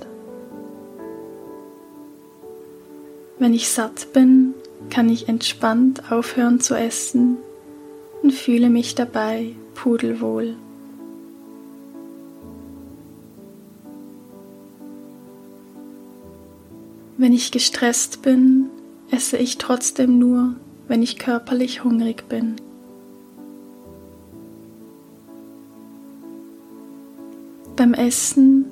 Wenn 3.39 3.55
ich 3.55 3.71
satt 3.71 4.13
bin, 4.13 4.55
kann 4.91 5.09
ich 5.09 5.29
entspannt 5.29 6.11
aufhören 6.11 6.59
zu 6.59 6.75
essen 6.75 7.37
und 8.25 8.33
fühle 8.33 8.69
mich 8.69 8.97
dabei 8.97 9.55
pudelwohl. 9.77 10.57
Wenn 17.21 17.35
ich 17.35 17.53
gestresst 17.53 18.23
bin, 18.23 18.71
esse 19.11 19.37
ich 19.37 19.59
trotzdem 19.59 20.19
nur, 20.19 20.55
wenn 20.89 21.03
ich 21.03 21.19
körperlich 21.19 21.85
hungrig 21.85 22.27
bin. 22.31 22.57
Beim 27.77 27.93
Essen 27.93 28.71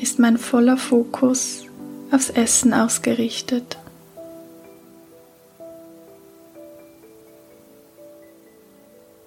ist 0.00 0.18
mein 0.18 0.38
voller 0.38 0.78
Fokus 0.78 1.66
aufs 2.10 2.30
Essen 2.30 2.72
ausgerichtet. 2.72 3.76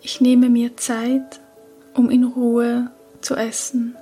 Ich 0.01 0.19
nehme 0.19 0.49
mir 0.49 0.75
Zeit, 0.77 1.41
um 1.93 2.09
in 2.09 2.23
Ruhe 2.23 2.89
zu 3.21 3.35
essen. 3.35 3.95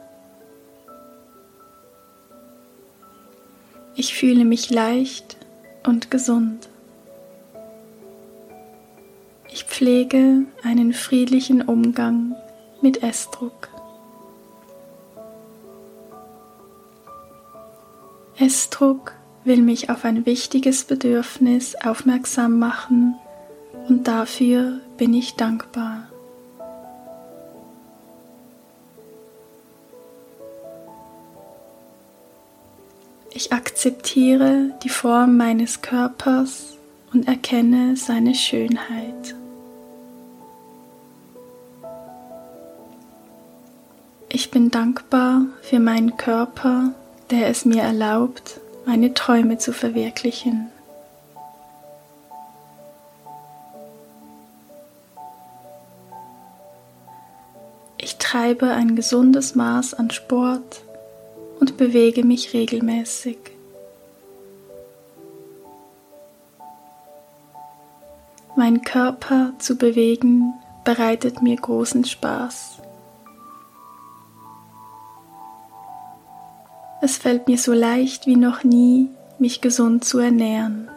Ich 4.03 4.15
fühle 4.15 4.45
mich 4.45 4.71
leicht 4.71 5.37
und 5.85 6.09
gesund. 6.09 6.69
Ich 9.53 9.65
pflege 9.65 10.47
einen 10.63 10.93
friedlichen 10.93 11.61
Umgang 11.61 12.35
mit 12.81 13.03
Essdruck. 13.03 13.69
Essdruck 18.39 19.13
will 19.43 19.61
mich 19.61 19.91
auf 19.91 20.03
ein 20.03 20.25
wichtiges 20.25 20.83
Bedürfnis 20.85 21.75
aufmerksam 21.75 22.57
machen 22.57 23.13
und 23.87 24.07
dafür 24.07 24.79
bin 24.97 25.13
ich 25.13 25.35
dankbar. 25.35 26.10
Ich 33.33 33.53
akzeptiere 33.53 34.71
die 34.83 34.89
Form 34.89 35.37
meines 35.37 35.81
Körpers 35.81 36.73
und 37.13 37.29
erkenne 37.29 37.95
seine 37.95 38.35
Schönheit. 38.35 39.35
Ich 44.27 44.51
bin 44.51 44.69
dankbar 44.69 45.45
für 45.61 45.79
meinen 45.79 46.17
Körper, 46.17 46.91
der 47.29 47.47
es 47.47 47.63
mir 47.63 47.83
erlaubt, 47.83 48.59
meine 48.85 49.13
Träume 49.13 49.57
zu 49.57 49.71
verwirklichen. 49.71 50.69
Ich 57.97 58.17
treibe 58.17 58.71
ein 58.71 58.97
gesundes 58.97 59.55
Maß 59.55 59.93
an 59.93 60.11
Sport 60.11 60.81
bewege 61.81 62.23
mich 62.23 62.53
regelmäßig. 62.53 63.39
Mein 68.55 68.83
Körper 68.83 69.53
zu 69.57 69.77
bewegen 69.77 70.53
bereitet 70.83 71.41
mir 71.41 71.55
großen 71.55 72.05
Spaß. 72.05 72.77
Es 77.01 77.17
fällt 77.17 77.47
mir 77.47 77.57
so 77.57 77.73
leicht 77.73 78.27
wie 78.27 78.35
noch 78.35 78.63
nie, 78.63 79.09
mich 79.39 79.59
gesund 79.59 80.05
zu 80.05 80.19
ernähren. 80.19 80.87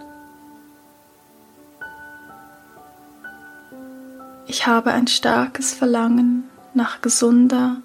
Ich 4.46 4.66
habe 4.66 4.90
ein 4.90 5.06
starkes 5.06 5.72
Verlangen 5.72 6.44
nach 6.74 7.00
gesunder 7.00 7.78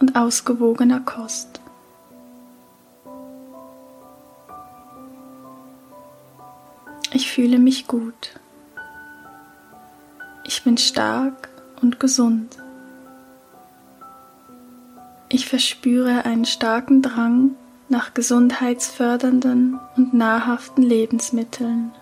und 0.00 0.16
ausgewogener 0.16 1.00
Kost. 1.00 1.60
Fühle 7.36 7.58
mich 7.58 7.86
gut. 7.86 8.40
Ich 10.46 10.64
bin 10.64 10.78
stark 10.78 11.50
und 11.82 12.00
gesund. 12.00 12.56
Ich 15.28 15.46
verspüre 15.46 16.24
einen 16.24 16.46
starken 16.46 17.02
Drang 17.02 17.50
nach 17.90 18.14
gesundheitsfördernden 18.14 19.78
und 19.98 20.14
nahrhaften 20.14 20.82
Lebensmitteln. 20.82 21.92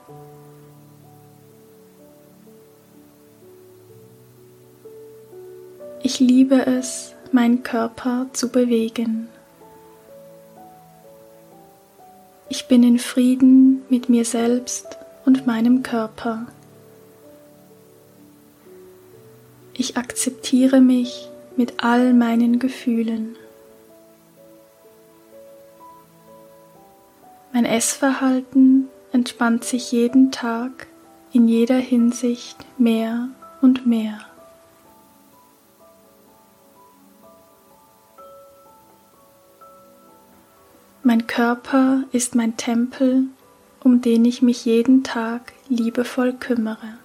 Ich 6.05 6.21
liebe 6.21 6.65
es, 6.65 7.13
meinen 7.33 7.65
Körper 7.65 8.27
zu 8.35 8.51
bewegen. 8.51 9.27
Ich 12.49 12.69
bin 12.69 12.85
in 12.85 13.01
Frieden 13.01 13.83
mit 13.89 14.09
mir 14.09 14.25
selbst 14.25 14.99
und 15.25 15.47
meinem 15.47 15.83
Körper. 15.83 16.47
Ich 19.73 19.97
akzeptiere 19.97 20.81
mich 20.81 21.29
mit 21.57 21.83
all 21.83 22.13
meinen 22.13 22.59
Gefühlen. 22.59 23.37
Mein 27.53 27.65
Essverhalten 27.65 28.89
entspannt 29.13 29.65
sich 29.65 29.93
jeden 29.93 30.33
Tag 30.33 30.89
in 31.33 31.49
jeder 31.49 31.77
Hinsicht 31.77 32.57
mehr 32.79 33.29
und 33.61 33.87
mehr. 33.87 34.21
Mein 41.03 41.27
Körper 41.27 42.05
ist 42.13 42.35
mein 42.35 42.57
Tempel, 42.57 43.25
um 43.85 44.01
den 44.01 44.25
ich 44.25 44.43
mich 44.43 44.65
jeden 44.65 45.05
Tag 45.05 45.53
liebevoll 45.69 46.33
kümmere. 46.33 46.99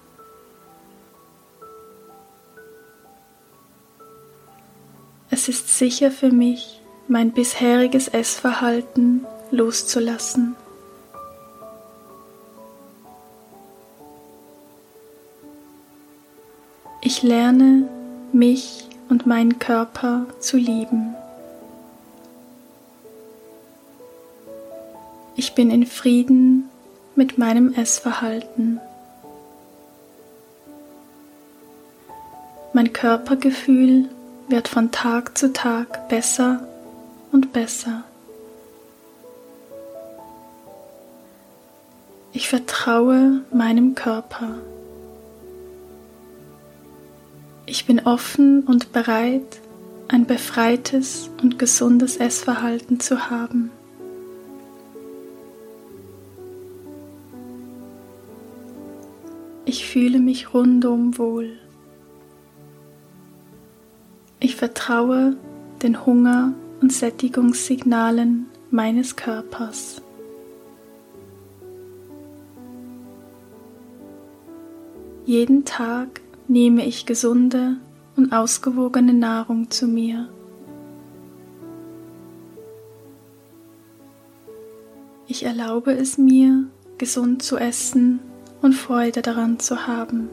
Es 5.30 5.48
ist 5.48 5.78
sicher 5.78 6.10
für 6.10 6.30
mich, 6.30 6.80
mein 7.06 7.32
bisheriges 7.32 8.08
Essverhalten 8.08 9.24
loszulassen. 9.50 10.56
Ich 17.02 17.22
lerne, 17.22 17.88
mich 18.32 18.88
und 19.08 19.26
meinen 19.26 19.58
Körper 19.58 20.26
zu 20.40 20.56
lieben. 20.56 21.14
Ich 25.36 25.54
bin 25.54 25.70
in 25.70 25.86
Frieden 25.86 26.68
mit 27.14 27.38
meinem 27.38 27.72
Essverhalten. 27.72 28.80
Mein 32.72 32.92
Körpergefühl 32.92 34.08
wird 34.48 34.68
von 34.68 34.90
Tag 34.90 35.38
zu 35.38 35.52
Tag 35.52 36.08
besser 36.08 36.66
und 37.32 37.52
besser. 37.52 38.04
Ich 42.32 42.48
vertraue 42.48 43.42
meinem 43.52 43.94
Körper. 43.94 44.58
Ich 47.66 47.86
bin 47.86 48.00
offen 48.00 48.62
und 48.64 48.92
bereit, 48.92 49.60
ein 50.08 50.26
befreites 50.26 51.30
und 51.40 51.58
gesundes 51.58 52.16
Essverhalten 52.16 52.98
zu 52.98 53.30
haben. 53.30 53.70
Fühle 59.86 60.18
mich 60.18 60.54
rundum 60.54 61.18
wohl. 61.18 61.58
Ich 64.40 64.56
vertraue 64.56 65.36
den 65.82 66.06
Hunger- 66.06 66.54
und 66.80 66.92
Sättigungssignalen 66.92 68.46
meines 68.70 69.16
Körpers. 69.16 70.02
Jeden 75.26 75.64
Tag 75.64 76.20
nehme 76.48 76.86
ich 76.86 77.06
gesunde 77.06 77.76
und 78.16 78.32
ausgewogene 78.32 79.12
Nahrung 79.12 79.70
zu 79.70 79.86
mir. 79.86 80.28
Ich 85.28 85.44
erlaube 85.44 85.92
es 85.92 86.18
mir, 86.18 86.64
gesund 86.98 87.42
zu 87.42 87.56
essen 87.56 88.20
und 88.62 88.74
Freude 88.74 89.22
daran 89.22 89.58
zu 89.58 89.86
haben. 89.86 90.28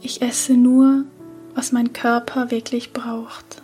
Ich 0.00 0.20
esse 0.22 0.54
nur, 0.54 1.04
was 1.54 1.72
mein 1.72 1.92
Körper 1.92 2.50
wirklich 2.50 2.92
braucht. 2.92 3.62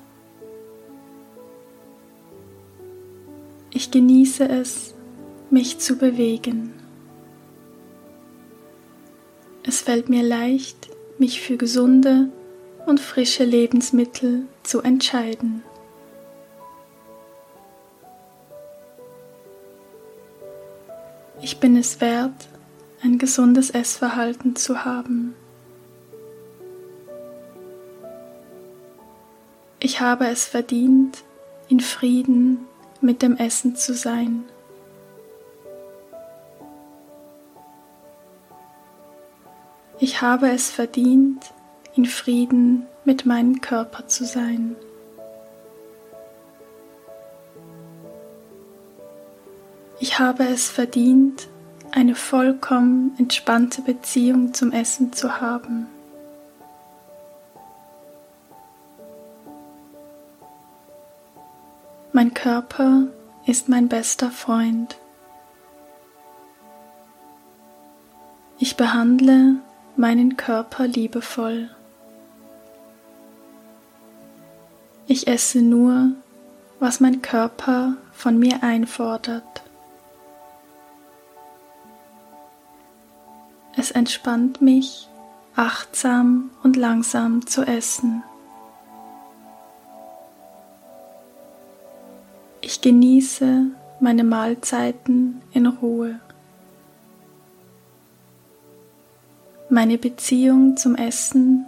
Ich 3.70 3.90
genieße 3.90 4.48
es, 4.48 4.94
mich 5.50 5.78
zu 5.78 5.96
bewegen. 5.96 6.72
Es 9.62 9.82
fällt 9.82 10.08
mir 10.08 10.22
leicht, 10.22 10.88
mich 11.18 11.40
für 11.40 11.56
gesunde 11.56 12.30
und 12.86 13.00
frische 13.00 13.44
Lebensmittel 13.44 14.46
zu 14.62 14.80
entscheiden. 14.80 15.62
Ich 21.42 21.58
bin 21.58 21.76
es 21.76 22.00
wert, 22.00 22.48
ein 23.02 23.16
gesundes 23.16 23.70
Essverhalten 23.70 24.56
zu 24.56 24.84
haben. 24.84 25.34
Ich 29.78 30.02
habe 30.02 30.26
es 30.26 30.44
verdient, 30.44 31.24
in 31.68 31.80
Frieden 31.80 32.66
mit 33.00 33.22
dem 33.22 33.36
Essen 33.36 33.74
zu 33.74 33.94
sein. 33.94 34.44
Ich 39.98 40.20
habe 40.20 40.50
es 40.50 40.70
verdient, 40.70 41.54
in 41.96 42.04
Frieden 42.04 42.86
mit 43.06 43.24
meinem 43.24 43.62
Körper 43.62 44.06
zu 44.06 44.26
sein. 44.26 44.76
Ich 50.02 50.18
habe 50.18 50.44
es 50.44 50.70
verdient, 50.70 51.46
eine 51.90 52.14
vollkommen 52.14 53.14
entspannte 53.18 53.82
Beziehung 53.82 54.54
zum 54.54 54.72
Essen 54.72 55.12
zu 55.12 55.42
haben. 55.42 55.88
Mein 62.14 62.32
Körper 62.32 63.08
ist 63.44 63.68
mein 63.68 63.88
bester 63.88 64.30
Freund. 64.30 64.96
Ich 68.58 68.78
behandle 68.78 69.56
meinen 69.96 70.38
Körper 70.38 70.86
liebevoll. 70.86 71.68
Ich 75.06 75.26
esse 75.26 75.60
nur, 75.60 76.12
was 76.78 77.00
mein 77.00 77.20
Körper 77.20 77.96
von 78.12 78.38
mir 78.38 78.62
einfordert. 78.62 79.62
Es 83.76 83.90
entspannt 83.90 84.60
mich, 84.60 85.08
achtsam 85.54 86.50
und 86.62 86.76
langsam 86.76 87.46
zu 87.46 87.62
essen. 87.62 88.22
Ich 92.60 92.80
genieße 92.80 93.66
meine 94.00 94.24
Mahlzeiten 94.24 95.42
in 95.52 95.66
Ruhe. 95.66 96.20
Meine 99.68 99.98
Beziehung 99.98 100.76
zum 100.76 100.96
Essen 100.96 101.66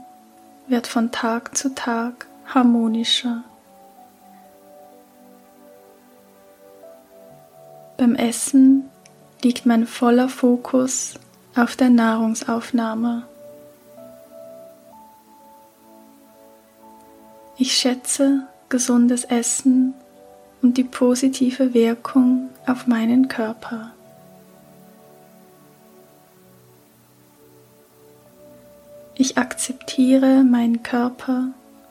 wird 0.66 0.86
von 0.86 1.12
Tag 1.12 1.56
zu 1.56 1.74
Tag 1.74 2.26
harmonischer. 2.46 3.44
Beim 7.96 8.16
Essen 8.16 8.88
liegt 9.42 9.66
mein 9.66 9.86
voller 9.86 10.28
Fokus 10.28 11.14
auf 11.54 11.76
der 11.76 11.90
Nahrungsaufnahme. 11.90 13.24
Ich 17.58 17.74
schätze 17.74 18.46
gesundes 18.68 19.24
Essen 19.24 19.94
und 20.62 20.78
die 20.78 20.84
positive 20.84 21.74
Wirkung 21.74 22.48
auf 22.66 22.86
meinen 22.86 23.28
Körper. 23.28 23.92
Ich 29.14 29.36
akzeptiere 29.36 30.42
meinen 30.42 30.82
Körper 30.82 31.48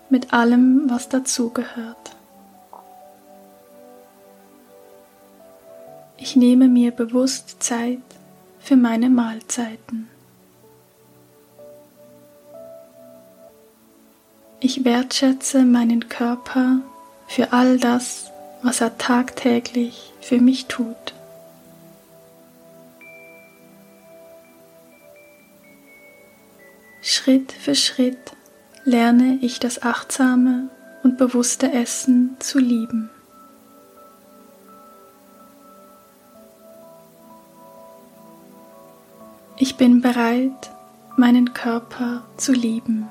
mit 0.10 0.34
allem, 0.34 0.89
was 0.89 1.08
dazugehört. 1.08 2.15
Ich 6.17 6.36
nehme 6.36 6.67
mir 6.67 6.91
bewusst 6.91 7.62
Zeit 7.63 8.00
für 8.63 8.76
meine 8.76 9.10
Mahlzeiten. 9.10 10.10
Ich 14.60 14.86
wertschätze 14.86 15.63
meinen 15.63 16.08
Körper 16.08 16.82
für 17.28 17.52
all 17.52 17.80
das, 17.80 18.32
was 18.62 18.80
er 18.82 18.97
tagtäglich 18.97 20.13
für 20.21 20.39
mich 20.39 20.67
tut. 20.67 21.15
Schritt 27.02 27.52
für 27.52 27.74
Schritt 27.74 28.34
lerne 28.84 29.39
ich 29.41 29.60
das 29.60 29.82
achtsame 29.82 30.69
und 31.02 31.17
bewusste 31.17 31.71
Essen 31.71 32.38
zu 32.39 32.60
lieben. 32.60 33.10
Ich 39.63 39.76
bin 39.76 40.02
bereit, 40.02 40.71
meinen 41.17 41.54
Körper 41.54 42.24
zu 42.36 42.52
lieben. 42.52 43.08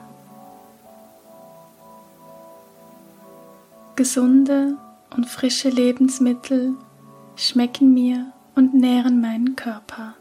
Gesunde 3.95 4.77
und 5.15 5.27
frische 5.27 5.69
Lebensmittel 5.69 6.75
schmecken 7.37 7.95
mir 7.95 8.33
und 8.57 8.75
nähren 8.75 9.21
meinen 9.21 9.55
Körper. 9.55 10.17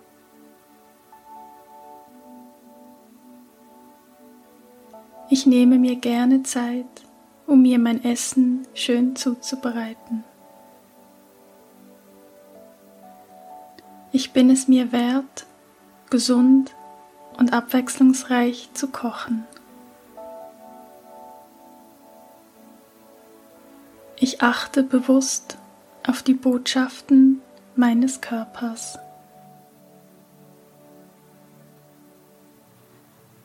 Ich 5.32 5.48
nehme 5.48 5.80
mir 5.80 5.96
gerne 5.96 6.44
Zeit, 6.44 6.86
um 7.48 7.63
mir 7.63 7.80
mein 7.80 8.04
Essen 8.04 8.68
schön 8.76 9.16
zuzubereiten. 9.16 10.24
Ich 14.12 14.32
bin 14.32 14.51
es 14.51 14.68
mir 14.68 14.91
wert, 14.91 15.47
gesund 16.10 16.76
und 17.38 17.53
abwechslungsreich 17.53 18.70
zu 18.74 18.88
kochen. 18.88 19.45
Ich 24.18 24.41
achte 24.41 24.84
bewusst 24.84 25.57
auf 26.05 26.24
die 26.24 26.34
Botschaften 26.34 27.41
meines 27.76 28.20
Körpers. 28.20 28.99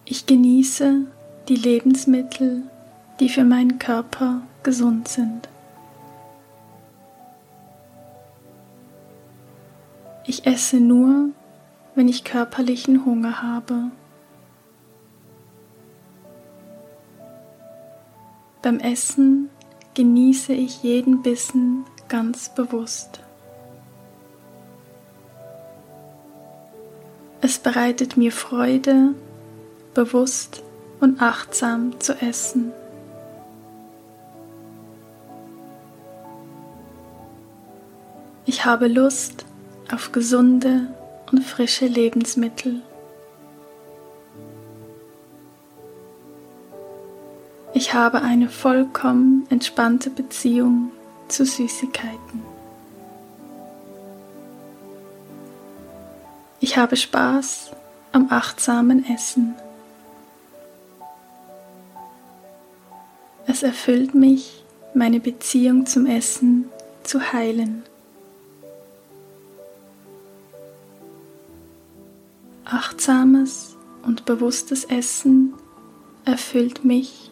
Ich 0.04 0.26
genieße 0.26 1.06
die 1.48 1.56
Lebensmittel, 1.56 2.62
die 3.20 3.28
für 3.28 3.44
meinen 3.44 3.78
Körper 3.78 4.42
gesund 4.62 5.08
sind. 5.08 5.48
Ich 10.26 10.46
esse 10.46 10.78
nur, 10.78 11.30
wenn 11.94 12.08
ich 12.08 12.24
körperlichen 12.24 13.04
Hunger 13.04 13.42
habe. 13.42 13.90
Beim 18.62 18.80
Essen 18.80 19.50
genieße 19.94 20.52
ich 20.52 20.82
jeden 20.82 21.22
Bissen 21.22 21.84
ganz 22.08 22.48
bewusst. 22.54 23.20
Es 27.40 27.58
bereitet 27.58 28.16
mir 28.16 28.32
Freude, 28.32 29.14
bewusst 29.92 30.62
und 31.00 31.20
achtsam 31.20 32.00
zu 32.00 32.14
essen. 32.22 32.72
Ich 38.46 38.64
habe 38.64 38.88
Lust 38.88 39.44
auf 39.92 40.10
gesunde 40.12 40.88
und 41.34 41.42
frische 41.42 41.86
Lebensmittel. 41.86 42.80
Ich 47.72 47.92
habe 47.92 48.22
eine 48.22 48.48
vollkommen 48.48 49.44
entspannte 49.50 50.10
Beziehung 50.10 50.92
zu 51.26 51.44
Süßigkeiten. 51.44 52.40
Ich 56.60 56.76
habe 56.76 56.94
Spaß 56.94 57.72
am 58.12 58.28
achtsamen 58.30 59.04
Essen. 59.12 59.56
Es 63.48 63.64
erfüllt 63.64 64.14
mich, 64.14 64.62
meine 64.94 65.18
Beziehung 65.18 65.84
zum 65.86 66.06
Essen 66.06 66.70
zu 67.02 67.32
heilen. 67.32 67.82
Achtsames 72.74 73.76
und 74.02 74.24
bewusstes 74.24 74.82
Essen 74.82 75.54
erfüllt 76.24 76.84
mich 76.84 77.30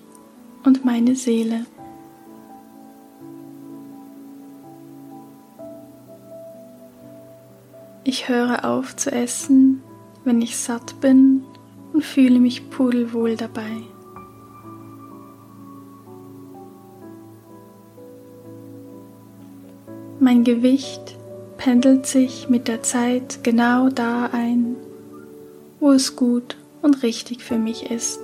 und 0.62 0.84
meine 0.84 1.16
Seele. 1.16 1.66
Ich 8.04 8.28
höre 8.28 8.64
auf 8.64 8.94
zu 8.94 9.10
essen, 9.10 9.82
wenn 10.24 10.40
ich 10.40 10.56
satt 10.56 11.00
bin 11.00 11.42
und 11.92 12.04
fühle 12.04 12.38
mich 12.38 12.70
pudelwohl 12.70 13.36
dabei. 13.36 13.82
Mein 20.20 20.44
Gewicht 20.44 21.16
pendelt 21.58 22.06
sich 22.06 22.48
mit 22.48 22.68
der 22.68 22.84
Zeit 22.84 23.42
genau 23.42 23.88
da 23.88 24.26
ein, 24.26 24.76
wo 25.82 25.90
es 25.90 26.14
gut 26.14 26.56
und 26.80 27.02
richtig 27.02 27.42
für 27.42 27.58
mich 27.58 27.90
ist. 27.90 28.20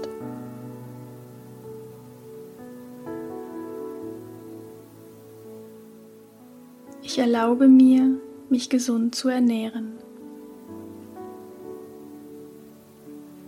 Ich 7.03 7.19
erlaube 7.19 7.67
mir, 7.67 8.21
mich 8.49 8.71
gesund 8.71 9.17
zu 9.17 9.29
ernähren. 9.29 9.95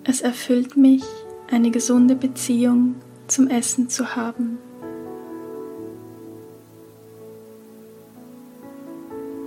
Es 0.02 0.22
erfüllt 0.22 0.76
mich, 0.76 1.04
eine 1.48 1.70
gesunde 1.70 2.16
Beziehung 2.16 2.96
zum 3.28 3.46
Essen 3.46 3.88
zu 3.88 4.16
haben. 4.16 4.58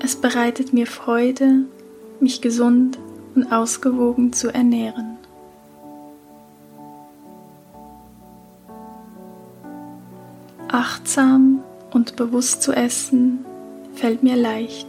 Es 0.01 0.15
bereitet 0.15 0.71
mir 0.71 0.87
Freude, 0.87 1.65
mich 2.21 2.39
gesund 2.39 2.97
und 3.35 3.51
ausgewogen 3.51 4.33
zu 4.33 4.53
ernähren. 4.53 5.17
Achtsam 10.67 11.63
und 11.91 12.15
bewusst 12.15 12.63
zu 12.63 12.73
essen 12.73 13.45
fällt 13.93 14.23
mir 14.23 14.35
leicht. 14.35 14.87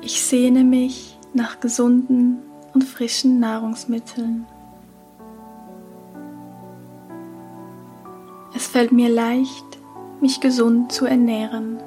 Ich 0.00 0.22
sehne 0.22 0.64
mich 0.64 1.18
nach 1.34 1.60
gesunden 1.60 2.38
und 2.72 2.84
frischen 2.84 3.38
Nahrungsmitteln. 3.38 4.46
Es 8.54 8.66
fällt 8.66 8.92
mir 8.92 9.08
leicht, 9.08 9.78
mich 10.20 10.40
gesund 10.40 10.92
zu 10.92 11.06
ernähren. 11.06 11.78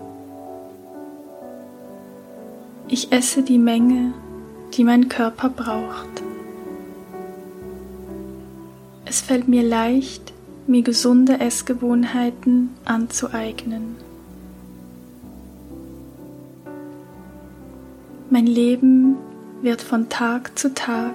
Ich 3.03 3.11
esse 3.11 3.43
die 3.43 3.57
Menge, 3.57 4.13
die 4.73 4.85
mein 4.85 5.09
Körper 5.09 5.49
braucht. 5.49 6.23
Es 9.03 9.19
fällt 9.19 9.49
mir 9.49 9.61
leicht, 9.61 10.31
mir 10.67 10.83
gesunde 10.83 11.41
Essgewohnheiten 11.41 12.69
anzueignen. 12.85 13.97
Mein 18.29 18.47
Leben 18.47 19.17
wird 19.61 19.81
von 19.81 20.07
Tag 20.07 20.57
zu 20.57 20.73
Tag 20.73 21.13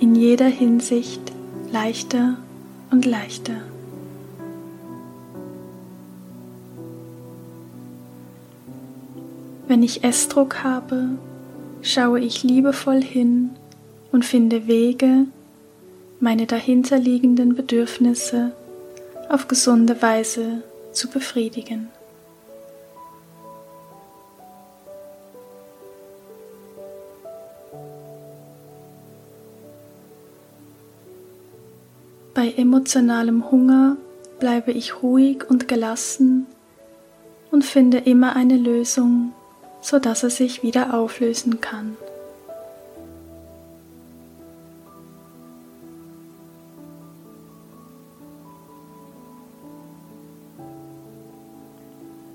in 0.00 0.14
jeder 0.14 0.48
Hinsicht 0.48 1.22
leichter 1.72 2.36
und 2.90 3.06
leichter. 3.06 3.62
Wenn 9.74 9.82
ich 9.82 10.04
Essdruck 10.04 10.62
habe, 10.62 11.18
schaue 11.82 12.20
ich 12.20 12.44
liebevoll 12.44 13.02
hin 13.02 13.50
und 14.12 14.24
finde 14.24 14.68
Wege, 14.68 15.26
meine 16.20 16.46
dahinterliegenden 16.46 17.56
Bedürfnisse 17.56 18.52
auf 19.28 19.48
gesunde 19.48 20.00
Weise 20.00 20.62
zu 20.92 21.10
befriedigen. 21.10 21.88
Bei 32.32 32.52
emotionalem 32.56 33.50
Hunger 33.50 33.96
bleibe 34.38 34.70
ich 34.70 35.02
ruhig 35.02 35.50
und 35.50 35.66
gelassen 35.66 36.46
und 37.50 37.64
finde 37.64 37.98
immer 37.98 38.36
eine 38.36 38.56
Lösung 38.56 39.32
sodass 39.84 40.22
es 40.22 40.38
sich 40.38 40.62
wieder 40.62 40.94
auflösen 40.94 41.60
kann. 41.60 41.98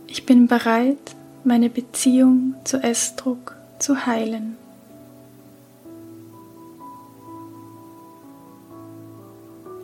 Ich 0.06 0.28
bin 0.28 0.46
bereit, 0.46 1.16
meine 1.44 1.72
Beziehung 1.72 2.54
zu 2.66 2.78
Essdruck 2.84 3.56
zu 3.80 4.06
heilen. 4.06 4.56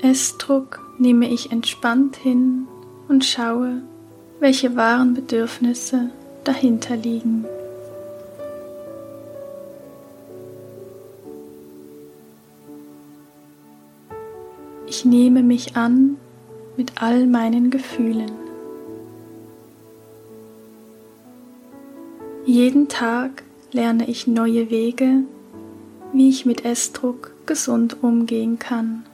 Essdruck 0.04 0.82
nehme 1.00 1.28
ich 1.30 1.52
entspannt 1.52 2.16
hin 2.16 2.68
und 3.08 3.26
schaue, 3.26 3.82
welche 4.40 4.76
wahren 4.76 5.16
Bedürfnisse 5.16 6.12
dahinter 6.44 6.96
liegen. 6.96 7.46
Ich 15.06 15.12
nehme 15.12 15.44
mich 15.44 15.76
an 15.76 16.18
mit 16.78 17.00
all 17.00 17.28
meinen 17.28 17.70
Gefühlen. 17.70 18.32
Jeden 22.44 22.88
Tag 22.88 23.44
lerne 23.72 24.10
ich 24.10 24.26
neue 24.26 24.72
Wege, 24.72 25.20
wie 26.12 26.28
ich 26.30 26.48
mit 26.48 26.66
Essdruck 26.66 27.34
gesund 27.46 28.02
umgehen 28.02 28.58
kann. 28.58 29.06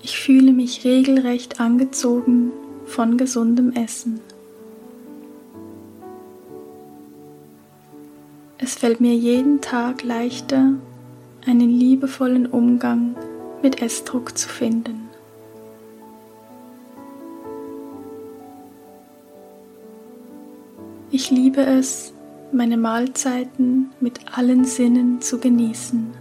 Ich 0.00 0.16
fühle 0.16 0.52
mich 0.52 0.84
regelrecht 0.84 1.58
angezogen 1.58 2.52
von 2.86 3.18
gesundem 3.18 3.72
Essen. 3.72 4.20
Es 8.64 8.76
fällt 8.76 9.00
mir 9.00 9.16
jeden 9.16 9.60
Tag 9.60 10.04
leichter, 10.04 10.74
einen 11.44 11.68
liebevollen 11.68 12.46
Umgang 12.46 13.16
mit 13.60 13.82
Essdruck 13.82 14.38
zu 14.38 14.48
finden. 14.48 15.08
Ich 21.10 21.32
liebe 21.32 21.62
es, 21.62 22.12
meine 22.52 22.76
Mahlzeiten 22.76 23.90
mit 23.98 24.20
allen 24.38 24.64
Sinnen 24.64 25.20
zu 25.20 25.38
genießen. 25.38 26.12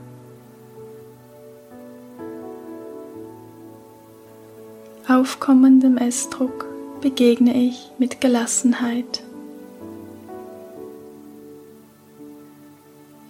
Aufkommendem 5.08 5.98
Essdruck 5.98 6.66
begegne 7.02 7.54
ich 7.54 7.92
mit 8.00 8.20
Gelassenheit. 8.20 9.22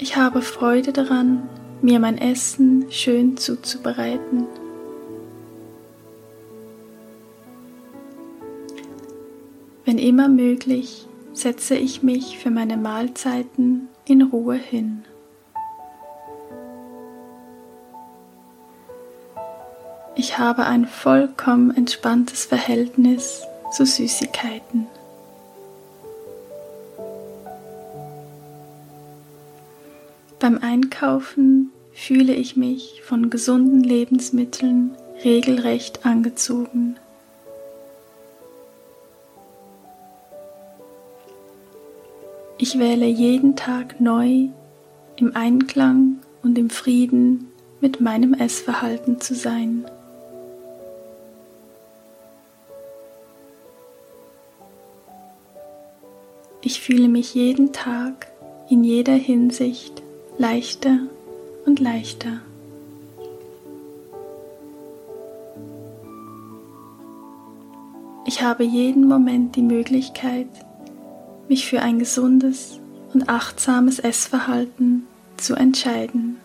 Ich 0.02 0.16
habe 0.16 0.42
Freude 0.42 0.94
daran, 0.94 1.48
mir 1.84 2.00
mein 2.00 2.18
Essen 2.18 2.88
schön 2.90 3.38
zuzubereiten. 3.38 4.48
Wenn 9.86 10.00
immer 10.00 10.28
möglich, 10.28 11.06
setze 11.34 11.76
ich 11.76 12.02
mich 12.02 12.40
für 12.40 12.50
meine 12.50 12.78
Mahlzeiten 12.78 13.90
in 14.06 14.24
Ruhe 14.24 14.56
hin. 14.56 15.06
Ich 20.16 20.40
habe 20.40 20.66
ein 20.66 20.88
vollkommen 20.88 21.70
entspanntes 21.78 22.46
Verhältnis 22.46 23.44
zu 23.72 23.86
Süßigkeiten. 23.86 24.88
Beim 30.42 30.58
Einkaufen 30.58 31.72
fühle 31.94 32.34
ich 32.34 32.58
mich 32.58 33.04
von 33.04 33.30
gesunden 33.30 33.84
Lebensmitteln 33.84 34.90
regelrecht 35.24 36.04
angezogen. 36.04 36.96
Ich 42.58 42.80
wähle 42.80 43.06
jeden 43.06 43.56
Tag 43.56 44.02
neu 44.02 44.48
im 45.16 45.36
Einklang 45.36 46.18
und 46.42 46.58
im 46.58 46.72
Frieden 46.72 47.52
mit 47.80 48.02
meinem 48.02 48.34
Essverhalten 48.34 49.22
zu 49.22 49.36
sein. 49.36 49.86
Ich 56.64 56.82
fühle 56.82 57.10
mich 57.10 57.36
jeden 57.36 57.74
Tag 57.74 58.26
in 58.72 58.84
jeder 58.84 59.14
Hinsicht 59.14 60.02
leichter 60.42 60.98
und 61.68 61.80
leichter. 61.80 62.42
Ich 68.26 68.42
habe 68.42 68.64
jeden 68.64 69.08
Moment 69.08 69.56
die 69.56 69.62
Möglichkeit, 69.62 70.48
mich 71.48 71.68
für 71.68 71.84
ein 71.84 72.00
gesundes 72.00 72.80
und 73.14 73.30
achtsames 73.30 74.00
Essverhalten 74.00 75.06
zu 75.38 75.54
entscheiden. 75.54 76.38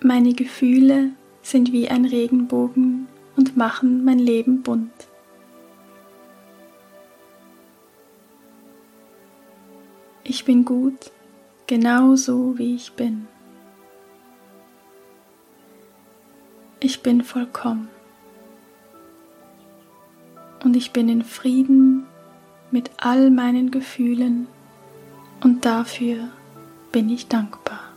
Meine 0.00 0.32
Gefühle 0.32 1.10
sind 1.42 1.72
wie 1.72 1.88
ein 1.88 2.06
Regenbogen 2.06 3.06
und 3.36 3.56
machen 3.56 4.04
mein 4.04 4.18
Leben 4.18 4.62
bunt. 4.62 4.90
Ich 10.24 10.44
bin 10.44 10.64
gut, 10.64 11.10
genau 11.66 12.14
so 12.14 12.56
wie 12.58 12.76
ich 12.76 12.92
bin. 12.92 13.26
Ich 16.80 17.02
bin 17.02 17.22
vollkommen. 17.22 17.88
Und 20.62 20.76
ich 20.76 20.92
bin 20.92 21.08
in 21.08 21.22
Frieden 21.22 22.06
mit 22.70 22.90
all 22.98 23.30
meinen 23.30 23.70
Gefühlen 23.70 24.46
und 25.42 25.64
dafür 25.64 26.28
bin 26.92 27.10
ich 27.10 27.26
dankbar. 27.26 27.91